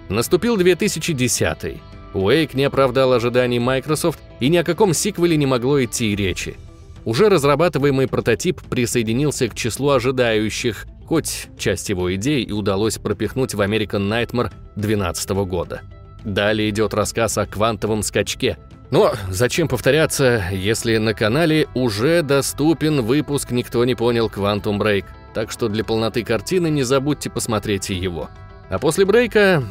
[0.10, 1.80] Наступил 2010
[2.14, 6.58] Уэйк не оправдал ожиданий Microsoft, и ни о каком сиквеле не могло идти и речи.
[7.06, 13.62] Уже разрабатываемый прототип присоединился к числу ожидающих, хоть часть его идей и удалось пропихнуть в
[13.62, 15.82] American Nightmare 2012 года.
[16.24, 18.58] Далее идет рассказ о квантовом скачке–
[18.92, 25.50] но зачем повторяться, если на канале уже доступен выпуск «Никто не понял Quantum Break», так
[25.50, 28.30] что для полноты картины не забудьте посмотреть и его.
[28.70, 29.64] А после брейка...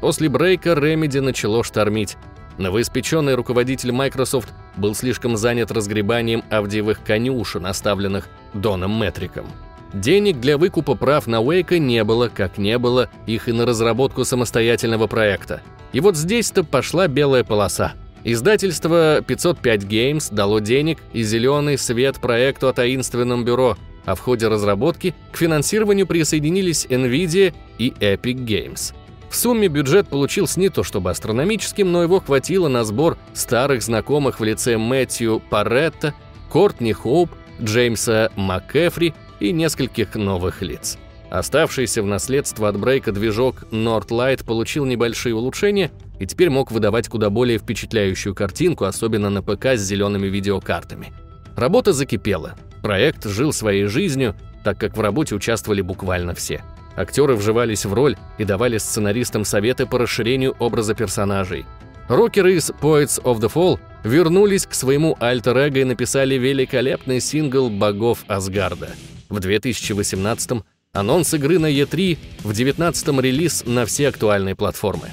[0.00, 2.16] После брейка Remedy начало штормить.
[2.58, 9.46] Новоиспеченный руководитель Microsoft был слишком занят разгребанием авдиевых конюшен, оставленных Доном Метриком.
[9.94, 14.24] Денег для выкупа прав на Уэйка не было, как не было их и на разработку
[14.24, 15.60] самостоятельного проекта.
[15.92, 17.92] И вот здесь-то пошла белая полоса.
[18.24, 24.48] Издательство 505 Games дало денег и зеленый свет проекту о таинственном бюро, а в ходе
[24.48, 28.94] разработки к финансированию присоединились Nvidia и Epic Games.
[29.32, 34.40] В сумме бюджет получился не то чтобы астрономическим, но его хватило на сбор старых знакомых
[34.40, 36.12] в лице Мэтью Паретта,
[36.50, 40.98] Кортни Хоуп, Джеймса МакКефри и нескольких новых лиц.
[41.30, 45.90] Оставшийся в наследство от брейка движок Northlight получил небольшие улучшения
[46.20, 51.10] и теперь мог выдавать куда более впечатляющую картинку, особенно на ПК с зелеными видеокартами.
[51.56, 52.54] Работа закипела.
[52.82, 56.62] Проект жил своей жизнью, так как в работе участвовали буквально все.
[56.96, 61.64] Актеры вживались в роль и давали сценаристам советы по расширению образа персонажей.
[62.08, 68.24] Рокеры из Poets of the Fall вернулись к своему альтер-эго и написали великолепный сингл «Богов
[68.26, 68.90] Асгарда».
[69.28, 75.08] В 2018 Анонс игры на E3, в 19-м релиз на все актуальные платформы.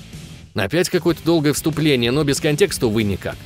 [0.56, 3.38] Опять какое-то долгое вступление, но без контекста, увы, никак.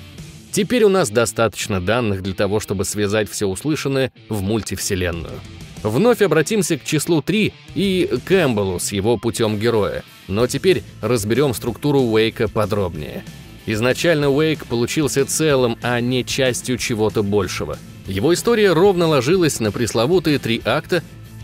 [0.52, 5.40] Теперь у нас достаточно данных для того, чтобы связать все услышанное в мультивселенную.
[5.84, 12.02] Вновь обратимся к числу 3 и Кэмпбеллу с его путем героя, но теперь разберем структуру
[12.02, 13.24] Уэйка подробнее.
[13.66, 17.78] Изначально Уэйк получился целым, а не частью чего-то большего.
[18.08, 21.04] Его история ровно ложилась на пресловутые три акта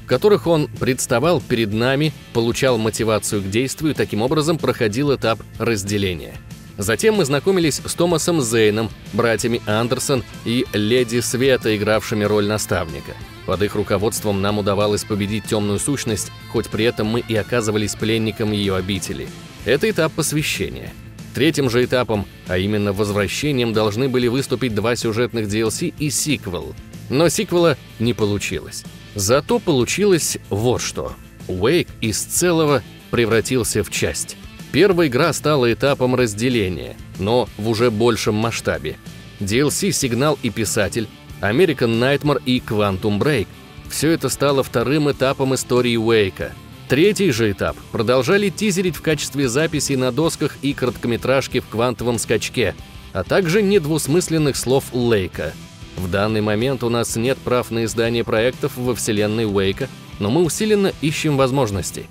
[0.09, 6.33] которых он представал перед нами, получал мотивацию к действию и таким образом проходил этап разделения.
[6.79, 13.11] Затем мы знакомились с Томасом Зейном, братьями Андерсон и Леди Света, игравшими роль наставника.
[13.45, 18.53] Под их руководством нам удавалось победить темную сущность, хоть при этом мы и оказывались пленником
[18.53, 19.27] ее обители.
[19.65, 20.93] Это этап посвящения.
[21.35, 26.73] Третьим же этапом, а именно возвращением, должны были выступить два сюжетных DLC и сиквел.
[27.09, 28.85] Но сиквела не получилось.
[29.15, 31.11] Зато получилось вот что.
[31.49, 34.37] Уэйк из целого превратился в часть.
[34.71, 38.97] Первая игра стала этапом разделения, но в уже большем масштабе.
[39.39, 41.07] DLC «Сигнал» и «Писатель»,
[41.41, 43.47] American Nightmare и Quantum Break–
[43.89, 46.51] все это стало вторым этапом истории Уэйка.
[46.87, 52.75] Третий же этап продолжали тизерить в качестве записей на досках и короткометражки в квантовом скачке,
[53.13, 55.53] а также недвусмысленных слов Лейка–
[55.99, 60.43] в данный момент у нас нет прав на издание проектов во вселенной Уэйка, но мы
[60.43, 62.05] усиленно ищем возможности.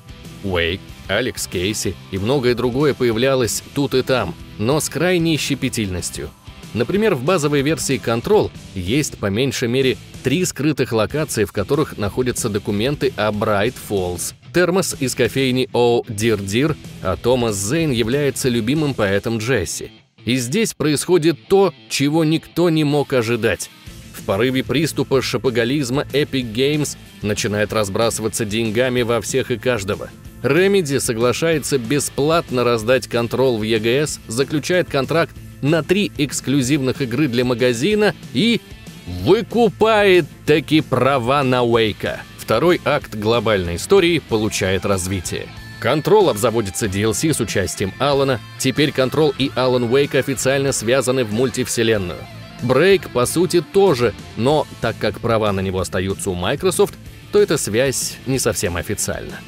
[0.45, 6.31] Уэйк, Алекс Кейси и многое другое появлялось тут и там, но с крайней щепетильностью.
[6.75, 12.51] Например, в базовой версии Control есть по меньшей мере три скрытых локации, в которых находятся
[12.51, 18.95] документы о Bright Falls, термос из кофейни Oh Deer Diner, а Томас Зейн является любимым
[18.95, 19.91] поэтом Джесси.
[20.25, 23.71] И здесь происходит то, чего никто не мог ожидать.
[24.13, 30.11] В порыве приступа шапоголизма Epic Games начинает разбрасываться деньгами во всех и каждого.
[30.43, 38.15] Remedy соглашается бесплатно раздать контрол в EGS, заключает контракт на три эксклюзивных игры для магазина
[38.33, 38.61] и
[39.07, 42.21] выкупает таки права на Уэйка.
[42.39, 45.49] Второй акт глобальной истории получает развитие.
[45.81, 52.19] Контрол обзаводится DLC с участием Алана, теперь Контрол и Алан Уэйк официально связаны в мультивселенную.
[52.63, 56.95] Брейк, по сути, тоже, но так как права на него остаются у Microsoft,
[57.31, 59.39] то эта связь не совсем официальна.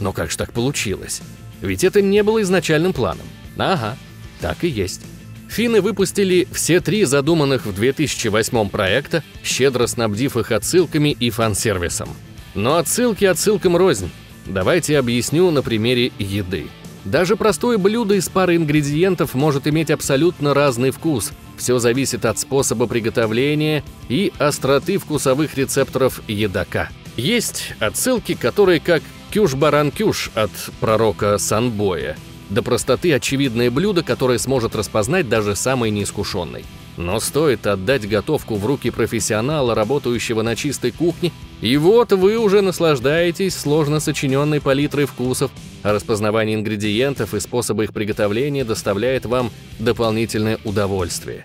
[0.00, 1.22] Но как же так получилось?
[1.60, 3.26] Ведь это не было изначальным планом.
[3.56, 3.96] Ага,
[4.40, 5.02] так и есть.
[5.48, 12.10] Финны выпустили все три задуманных в 2008 проекта, щедро снабдив их отсылками и фан-сервисом.
[12.54, 14.10] Но отсылки отсылкам рознь.
[14.46, 16.66] Давайте объясню на примере еды.
[17.04, 21.32] Даже простое блюдо из пары ингредиентов может иметь абсолютно разный вкус.
[21.56, 26.90] Все зависит от способа приготовления и остроты вкусовых рецепторов едока.
[27.16, 30.50] Есть отсылки, которые как кюш-баран-кюш от
[30.80, 32.16] пророка Санбоя–
[32.50, 36.64] до простоты очевидное блюдо, которое сможет распознать даже самый неискушенный.
[36.96, 42.60] Но стоит отдать готовку в руки профессионала, работающего на чистой кухне, и вот вы уже
[42.60, 45.52] наслаждаетесь сложно сочиненной палитрой вкусов,
[45.82, 51.44] а распознавание ингредиентов и способы их приготовления доставляет вам дополнительное удовольствие.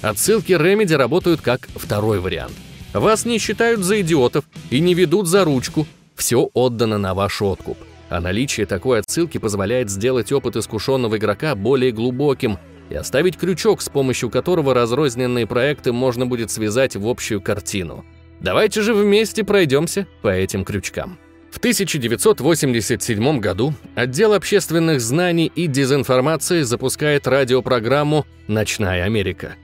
[0.00, 2.54] Отсылки Remedy работают как второй вариант.
[2.94, 5.86] Вас не считают за идиотов и не ведут за ручку,
[6.16, 7.78] все отдано на ваш откуп.
[8.08, 12.58] А наличие такой отсылки позволяет сделать опыт искушенного игрока более глубоким
[12.88, 18.04] и оставить крючок, с помощью которого разрозненные проекты можно будет связать в общую картину.
[18.40, 21.18] Давайте же вместе пройдемся по этим крючкам.
[21.50, 29.54] В 1987 году отдел общественных знаний и дезинформации запускает радиопрограмму «Ночная Америка».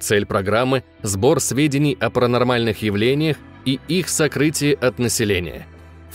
[0.00, 5.66] Цель программы– сбор сведений о паранормальных явлениях и их сокрытие от населения–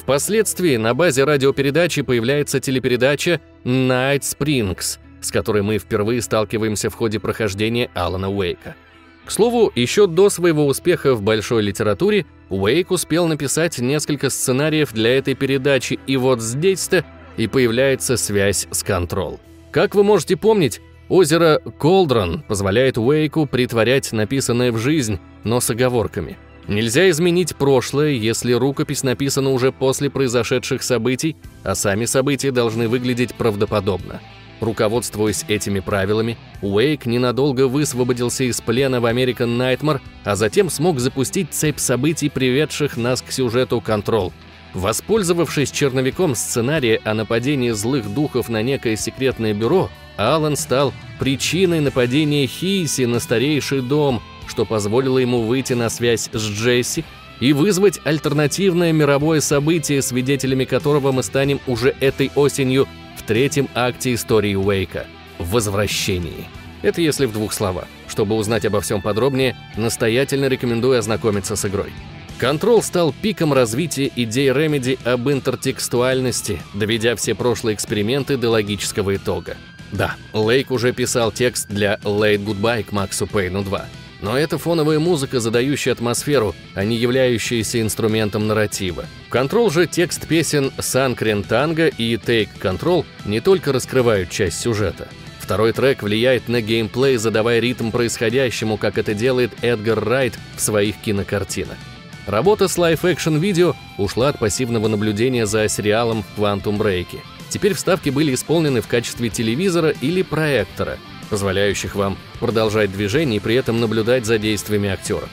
[0.08, 7.20] Впоследствии на базе радиопередачи появляется телепередача Night Springs, с которой мы впервые сталкиваемся в ходе
[7.20, 8.78] прохождения Алана Уэйка.
[9.26, 15.18] К слову, еще до своего успеха в большой литературе Уэйк успел написать несколько сценариев для
[15.18, 17.03] этой передачи, и вот здесь-то
[17.36, 19.41] и появляется связь с Control.
[19.72, 20.80] Как вы можете помнить,
[21.10, 26.38] озеро Колдрон позволяет Уэйку притворять написанное в жизнь, но с оговорками–
[26.68, 33.34] Нельзя изменить прошлое, если рукопись написана уже после произошедших событий, а сами события должны выглядеть
[33.36, 34.20] правдоподобно.
[34.59, 41.53] Руководствуясь этими правилами, Уэйк ненадолго высвободился из плена в American Nightmare, а затем смог запустить
[41.53, 44.34] цепь событий, приведших нас к сюжету «Контрол».
[44.74, 52.45] Воспользовавшись черновиком сценария о нападении злых духов на некое секретное бюро, Алан стал причиной нападения
[52.45, 57.04] Хиси на старейший дом– что позволило ему выйти на связь с Джесси
[57.39, 62.88] и вызвать альтернативное мировое событие, свидетелями которого мы станем уже этой осенью
[63.18, 65.06] в третьем акте истории Уэйка–
[65.38, 66.48] «Возвращении».
[66.82, 67.88] Это если в двух словах.
[68.08, 71.91] Чтобы узнать обо всем подробнее, настоятельно рекомендую ознакомиться с игрой.
[72.38, 79.58] Контрол стал пиком развития идей Remedy об интертекстуальности, доведя все прошлые эксперименты до логического итога.
[79.91, 83.86] Да, Лейк уже писал текст для Late Goodbye к Максу Пейну 2.
[84.22, 89.05] Но это фоновая музыка, задающая атмосферу, а не являющаяся инструментом нарратива.
[89.30, 95.07] Control же текст песен «Сан Крентанго» и «Take Control» не только раскрывают часть сюжета.
[95.39, 100.97] Второй трек влияет на геймплей, задавая ритм происходящему, как это делает Эдгар Райт в своих
[100.97, 101.78] кинокартинах.
[102.26, 107.20] Работа с live-action видео ушла от пассивного наблюдения за сериалом Quantum Break.
[107.47, 110.97] Теперь вставки были исполнены в качестве телевизора или проектора–
[111.28, 115.28] позволяющих вам продолжать движение и при этом наблюдать за действиями актера.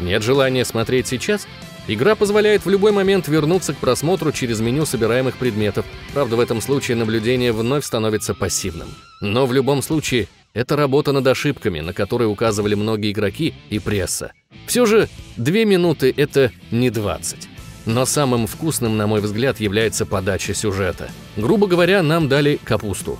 [0.00, 1.46] Нет желания смотреть сейчас?
[1.88, 5.86] Игра позволяет в любой момент вернуться к просмотру через меню собираемых предметов.
[6.12, 8.88] Правда, в этом случае наблюдение вновь становится пассивным.
[9.22, 14.32] Но в любом случае, это работа над ошибками, на которые указывали многие игроки и пресса.
[14.66, 15.08] Все же,
[15.38, 17.48] две минуты— это не 20.
[17.86, 21.10] Но самым вкусным, на мой взгляд, является подача сюжета.
[21.38, 23.18] Грубо говоря, нам дали капусту.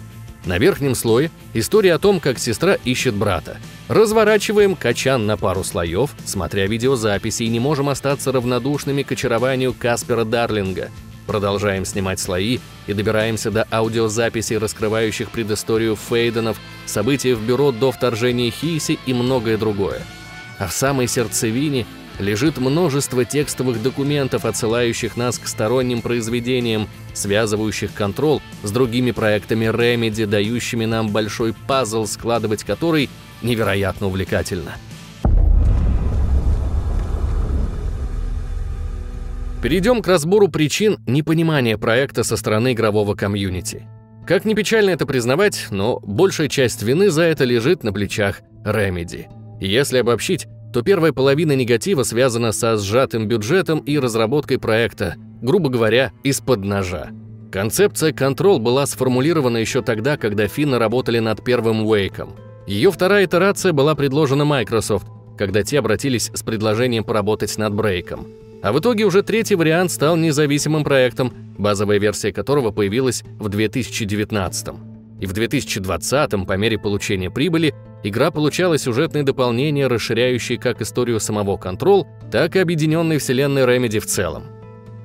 [0.48, 3.58] На верхнем слое история о том, как сестра ищет брата.
[3.88, 10.24] Разворачиваем качан на пару слоев, смотря видеозаписи, и не можем остаться равнодушными к очарованию Каспера
[10.24, 10.88] Дарлинга.
[11.26, 18.50] Продолжаем снимать слои и добираемся до аудиозаписей, раскрывающих предысторию Фейденов, события в бюро до вторжения
[18.50, 20.00] Хиси и многое другое.
[20.58, 21.84] А в самой сердцевине–
[22.18, 30.26] лежит множество текстовых документов, отсылающих нас к сторонним произведениям, связывающих контрол с другими проектами Remedy,
[30.26, 33.08] дающими нам большой пазл, складывать который
[33.42, 34.72] невероятно увлекательно.
[39.62, 43.88] Перейдем к разбору причин непонимания проекта со стороны игрового комьюнити.
[44.24, 49.26] Как ни печально это признавать, но большая часть вины за это лежит на плечах Remedy.
[49.60, 56.12] Если обобщить, то первая половина негатива связана со сжатым бюджетом и разработкой проекта, грубо говоря,
[56.22, 57.10] из-под ножа.
[57.50, 62.34] Концепция Control была сформулирована еще тогда, когда финны работали над первым Уэйком.
[62.66, 65.06] Ее вторая итерация была предложена Microsoft,
[65.38, 68.26] когда те обратились с предложением поработать над Брейком.
[68.62, 74.97] А в итоге уже третий вариант стал независимым проектом, базовая версия которого появилась в 2019
[75.20, 81.56] И в 2020 по мере получения прибыли, игра получала сюжетные дополнения, расширяющие как историю самого
[81.56, 84.44] Control, так и объединенной вселенной Remedy в целом.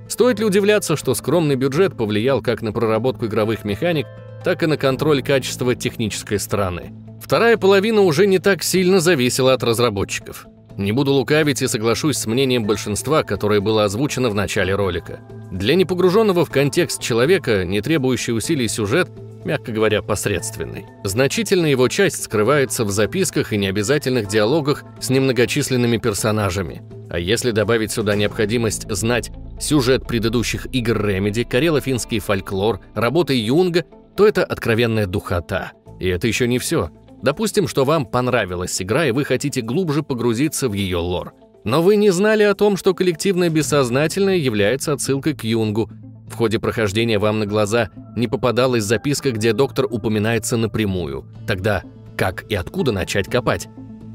[0.07, 4.05] Стоит ли удивляться, что скромный бюджет повлиял как на проработку игровых механик,
[4.43, 6.93] так и на контроль качества технической стороны.
[7.21, 10.45] Вторая половина уже не так сильно зависела от разработчиков.
[10.77, 15.19] Не буду лукавить и соглашусь с мнением большинства, которое было озвучено в начале ролика.
[15.51, 19.09] Для непогруженного в контекст человека, не требующий усилий сюжет,
[19.45, 20.85] мягко говоря, посредственный.
[21.03, 26.83] Значительная его часть скрывается в записках и необязательных диалогах с немногочисленными персонажами.
[27.09, 33.85] А если добавить сюда необходимость знать сюжет предыдущих игр Remedy, карело-финский фольклор, работы Юнга,
[34.15, 35.71] то это откровенная духота.
[35.99, 36.89] И это еще не все.
[37.21, 41.33] Допустим, что вам понравилась игра, и вы хотите глубже погрузиться в ее лор.
[41.63, 45.89] Но вы не знали о том, что коллективное бессознательное является отсылкой к Юнгу.
[46.33, 51.27] В ходе прохождения вам на глаза не попадалась записка, где доктор упоминается напрямую.
[51.45, 51.83] Тогда
[52.17, 53.67] как и откуда начать копать?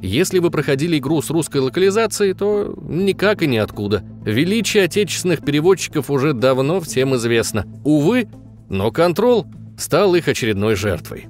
[0.03, 4.03] Если вы проходили игру с русской локализацией, то никак и ниоткуда.
[4.25, 7.66] Величие отечественных переводчиков уже давно всем известно.
[7.85, 8.29] Увы,
[8.69, 9.47] но Control
[9.79, 11.27] стал их очередной жертвой.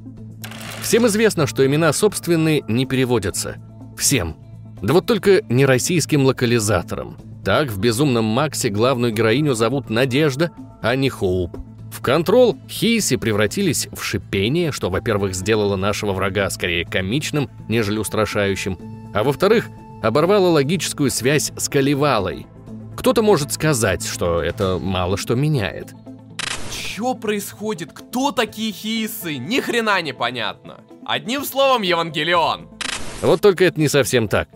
[0.80, 3.56] Всем известно, что имена собственные не переводятся.
[3.98, 4.36] Всем.
[4.80, 7.18] Да вот только не российским локализатором.
[7.48, 10.50] Так в «Безумном Максе» главную героиню зовут Надежда,
[10.82, 11.56] а не Хоуп.
[11.90, 18.78] В «Контрол» Хейси превратились в шипение, что, во-первых, сделало нашего врага скорее комичным, нежели устрашающим,
[19.14, 19.70] а во-вторых,
[20.02, 22.46] оборвало логическую связь с Каливалой.
[22.98, 25.94] Кто-то может сказать, что это мало что меняет.
[26.70, 27.94] Чё происходит?
[27.94, 29.38] Кто такие хисы?
[29.38, 30.80] Ни хрена не понятно.
[31.06, 32.68] Одним словом, Евангелион.
[33.22, 34.50] Вот только это не совсем так.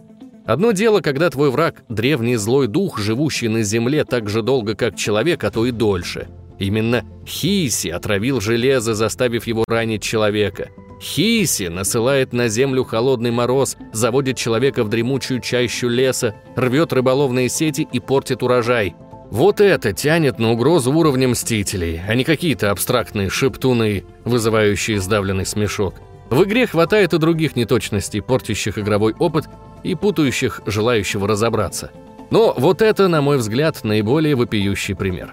[0.53, 4.97] Одно дело, когда твой враг– древний злой дух, живущий на земле так же долго, как
[4.97, 6.29] человек, а то и дольше.
[6.59, 10.69] Именно Хиси отравил железо, заставив его ранить человека.
[11.01, 17.89] Хиси насылает на землю холодный мороз, заводит человека в дремучую чащу леса, рвет рыболовные сети
[17.91, 18.95] и портит урожай.
[19.31, 25.95] Вот это тянет на угрозу уровня Мстителей, а не какие-то абстрактные шептуны, вызывающие сдавленный смешок.
[26.29, 29.47] В игре хватает и других неточностей, портящих игровой опыт
[29.83, 31.91] и путающих желающего разобраться.
[32.31, 35.33] Но вот это, на мой взгляд, наиболее вопиющий пример.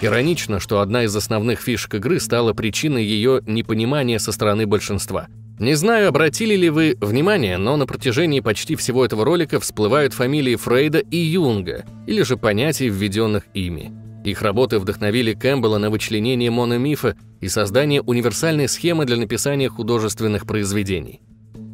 [0.00, 5.28] Иронично, что одна из основных фишек игры стала причиной ее непонимания со стороны большинства–
[5.58, 10.56] не знаю, обратили ли вы внимание, но на протяжении почти всего этого ролика всплывают фамилии
[10.56, 13.92] Фрейда и Юнга, или же понятий, введенных ими.
[14.24, 21.20] Их работы вдохновили Кэмпбелла на вычленение мономифа и создание универсальной схемы для написания художественных произведений.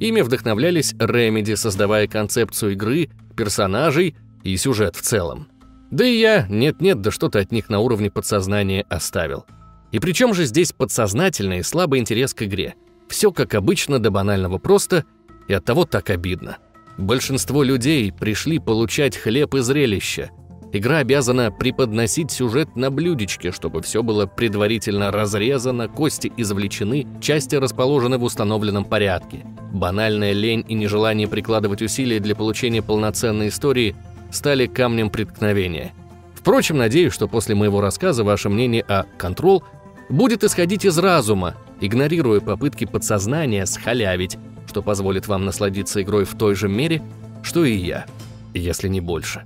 [0.01, 5.46] Ими вдохновлялись Ремеди, создавая концепцию игры, персонажей и сюжет в целом.
[5.92, 9.44] Да и я нет-нет, да что-то от них на уровне подсознания оставил.
[9.92, 12.74] И причем же здесь подсознательный и слабый интерес к игре–
[13.11, 15.05] все как обычно до банального просто
[15.48, 16.59] и оттого так обидно.
[16.96, 20.30] Большинство людей пришли получать хлеб и зрелище.
[20.73, 28.18] Игра обязана преподносить сюжет на блюдечке, чтобы все было предварительно разрезано, кости извлечены, части расположены
[28.18, 29.45] в установленном порядке.
[29.73, 33.97] Банальная лень и нежелание прикладывать усилия для получения полноценной истории
[34.31, 35.93] стали камнем преткновения.
[36.35, 39.64] Впрочем, надеюсь, что после моего рассказа ваше мнение о «Контрол»
[40.09, 46.55] будет исходить из разума, игнорируя попытки подсознания схалявить, что позволит вам насладиться игрой в той
[46.55, 47.03] же мере,
[47.43, 48.07] что и я,
[48.55, 49.45] если не больше.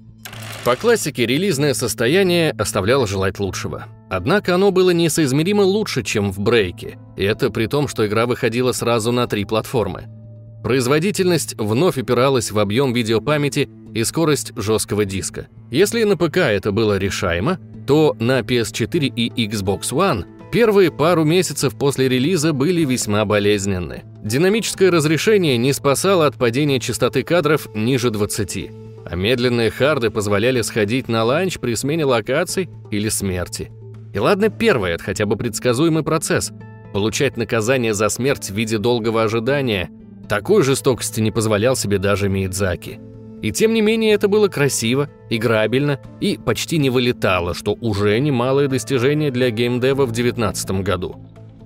[0.64, 3.84] По классике релизное состояние оставляло желать лучшего.
[4.08, 8.72] Однако оно было несоизмеримо лучше, чем в брейке, и это при том, что игра выходила
[8.72, 10.04] сразу на три платформы.
[10.62, 15.48] Производительность вновь упиралась в объем видеопамяти и скорость жесткого диска.
[15.70, 21.74] Если на ПК это было решаемо, то на PS4 и Xbox One Первые пару месяцев
[21.76, 24.04] после релиза были весьма болезненны.
[24.22, 28.70] Динамическое разрешение не спасало от падения частоты кадров ниже 20,
[29.05, 33.70] а медленные харды позволяли сходить на ланч при смене локаций или смерти.
[34.12, 36.52] И ладно первое, это хотя бы предсказуемый процесс.
[36.92, 39.90] Получать наказание за смерть в виде долгого ожидания–
[40.28, 43.00] такой жестокости не позволял себе даже Миядзаки.
[43.42, 48.68] И тем не менее это было красиво, играбельно и почти не вылетало, что уже немалое
[48.68, 51.16] достижение для геймдева в 2019 году.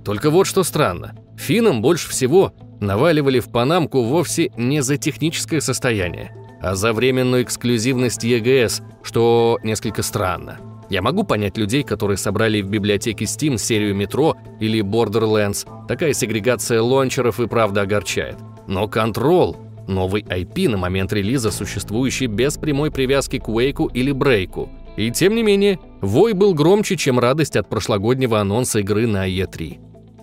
[0.05, 1.15] Только вот что странно.
[1.37, 8.25] Финнам больше всего наваливали в Панамку вовсе не за техническое состояние, а за временную эксклюзивность
[8.25, 10.59] EGS, что несколько странно.
[10.91, 15.67] Я могу понять людей, которые собрали в библиотеке Steam серию Metro или Borderlands.
[15.87, 18.37] Такая сегрегация лончеров и правда огорчает.
[18.67, 19.57] Но Control—
[19.87, 24.71] новый IP на момент релиза, существующий без прямой привязки к Wake или Брейку.
[24.97, 29.79] И тем не менее, вой был громче, чем радость от прошлогоднего анонса игры на E3.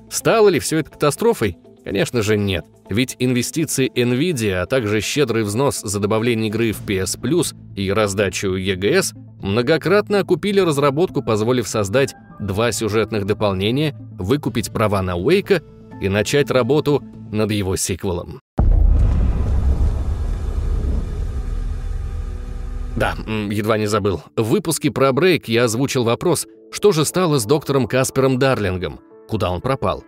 [0.09, 1.57] Стало ли все это катастрофой?
[1.85, 2.65] Конечно же нет.
[2.89, 8.57] Ведь инвестиции NVIDIA, а также щедрый взнос за добавление игры в PS Plus и раздачу
[8.57, 15.61] EGS многократно окупили разработку, позволив создать два сюжетных дополнения, выкупить права на Уэйка
[16.01, 18.39] и начать работу над его сиквелом.
[22.95, 23.13] Да,
[23.51, 24.23] едва не забыл.
[24.35, 29.51] В выпуске про Брейк я озвучил вопрос, что же стало с доктором Каспером Дарлингом, куда
[29.51, 30.03] он пропал.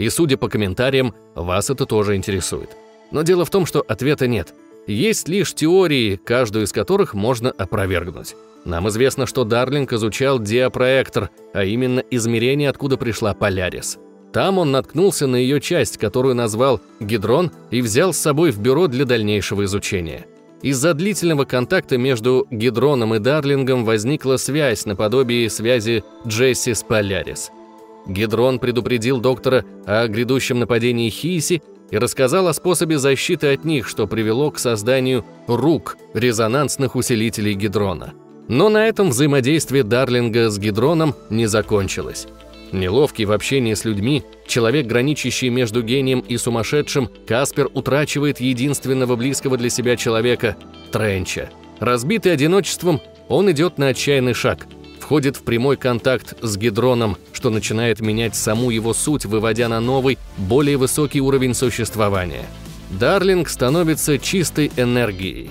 [0.00, 2.70] И судя по комментариям, вас это тоже интересует.
[3.10, 4.54] Но дело в том, что ответа нет.
[4.86, 8.34] Есть лишь теории, каждую из которых можно опровергнуть.
[8.64, 13.98] Нам известно, что Дарлинг изучал диапроектор, а именно измерение, откуда пришла Полярис.
[14.32, 18.86] Там он наткнулся на ее часть, которую назвал Гидрон, и взял с собой в бюро
[18.86, 20.24] для дальнейшего изучения.
[20.62, 27.50] Из-за длительного контакта между Гидроном и Дарлингом возникла связь наподобие связи Джесси с Полярис–
[28.06, 34.06] Гидрон предупредил доктора о грядущем нападении Хиси и рассказал о способе защиты от них, что
[34.06, 38.14] привело к созданию рук резонансных усилителей Гидрона.
[38.48, 42.26] Но на этом взаимодействие Дарлинга с Гидроном не закончилось.
[42.72, 49.56] Неловкий в общении с людьми, человек, граничащий между гением и сумасшедшим, Каспер утрачивает единственного близкого
[49.56, 50.56] для себя человека–
[50.92, 51.50] Тренча.
[51.80, 54.66] Разбитый одиночеством, он идет на отчаянный шаг–
[55.10, 60.18] входит в прямой контакт с гидроном, что начинает менять саму его суть, выводя на новый,
[60.36, 62.46] более высокий уровень существования.
[62.90, 65.50] Дарлинг становится чистой энергией.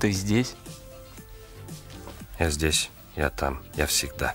[0.00, 0.54] Ты здесь?
[2.38, 4.34] Я здесь, я там, я всегда.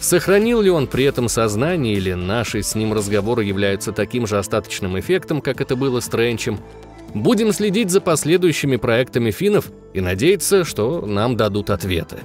[0.00, 4.96] Сохранил ли он при этом сознание или наши с ним разговоры являются таким же остаточным
[4.96, 6.60] эффектом, как это было с Тренчем?
[7.14, 12.18] Будем следить за последующими проектами финнов и надеяться, что нам дадут ответы.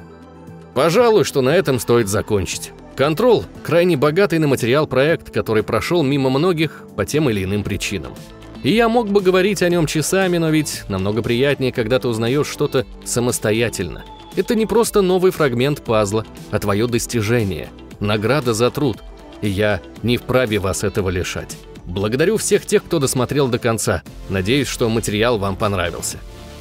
[0.74, 2.72] Пожалуй, что на этом стоит закончить.
[2.96, 8.14] Контрол– крайне богатый на материал проект, который прошел мимо многих по тем или иным причинам.
[8.62, 12.48] И я мог бы говорить о нем часами, но ведь намного приятнее, когда ты узнаешь
[12.48, 14.04] что-то самостоятельно.
[14.36, 18.98] Это не просто новый фрагмент пазла, а твое достижение, награда за труд.
[19.42, 21.58] И я не вправе вас этого лишать.
[21.86, 24.04] Благодарю всех тех, кто досмотрел до конца.
[24.28, 26.18] Надеюсь, что материал вам понравился.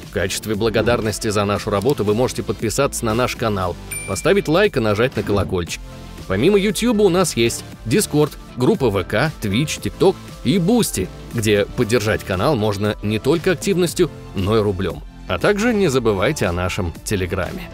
[0.09, 3.75] В качестве благодарности за нашу работу вы можете подписаться на наш канал,
[4.07, 5.81] поставить лайк и нажать на колокольчик.
[6.27, 12.55] Помимо YouTube у нас есть Discord, группа ВК, Twitch, TikTok и Boosty, где поддержать канал
[12.55, 15.03] можно не только активностью, но и рублем.
[15.27, 17.69] А также не забывайте о нашем Телеграме.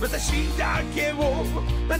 [0.00, 1.44] But the sheep that gave up,
[1.88, 1.98] but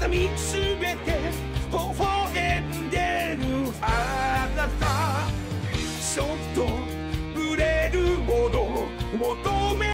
[1.70, 3.44] 微笑んでる
[3.82, 4.88] あなた。
[6.18, 6.66] ちょっと
[7.32, 8.58] ぶれるほど
[9.16, 9.86] 求め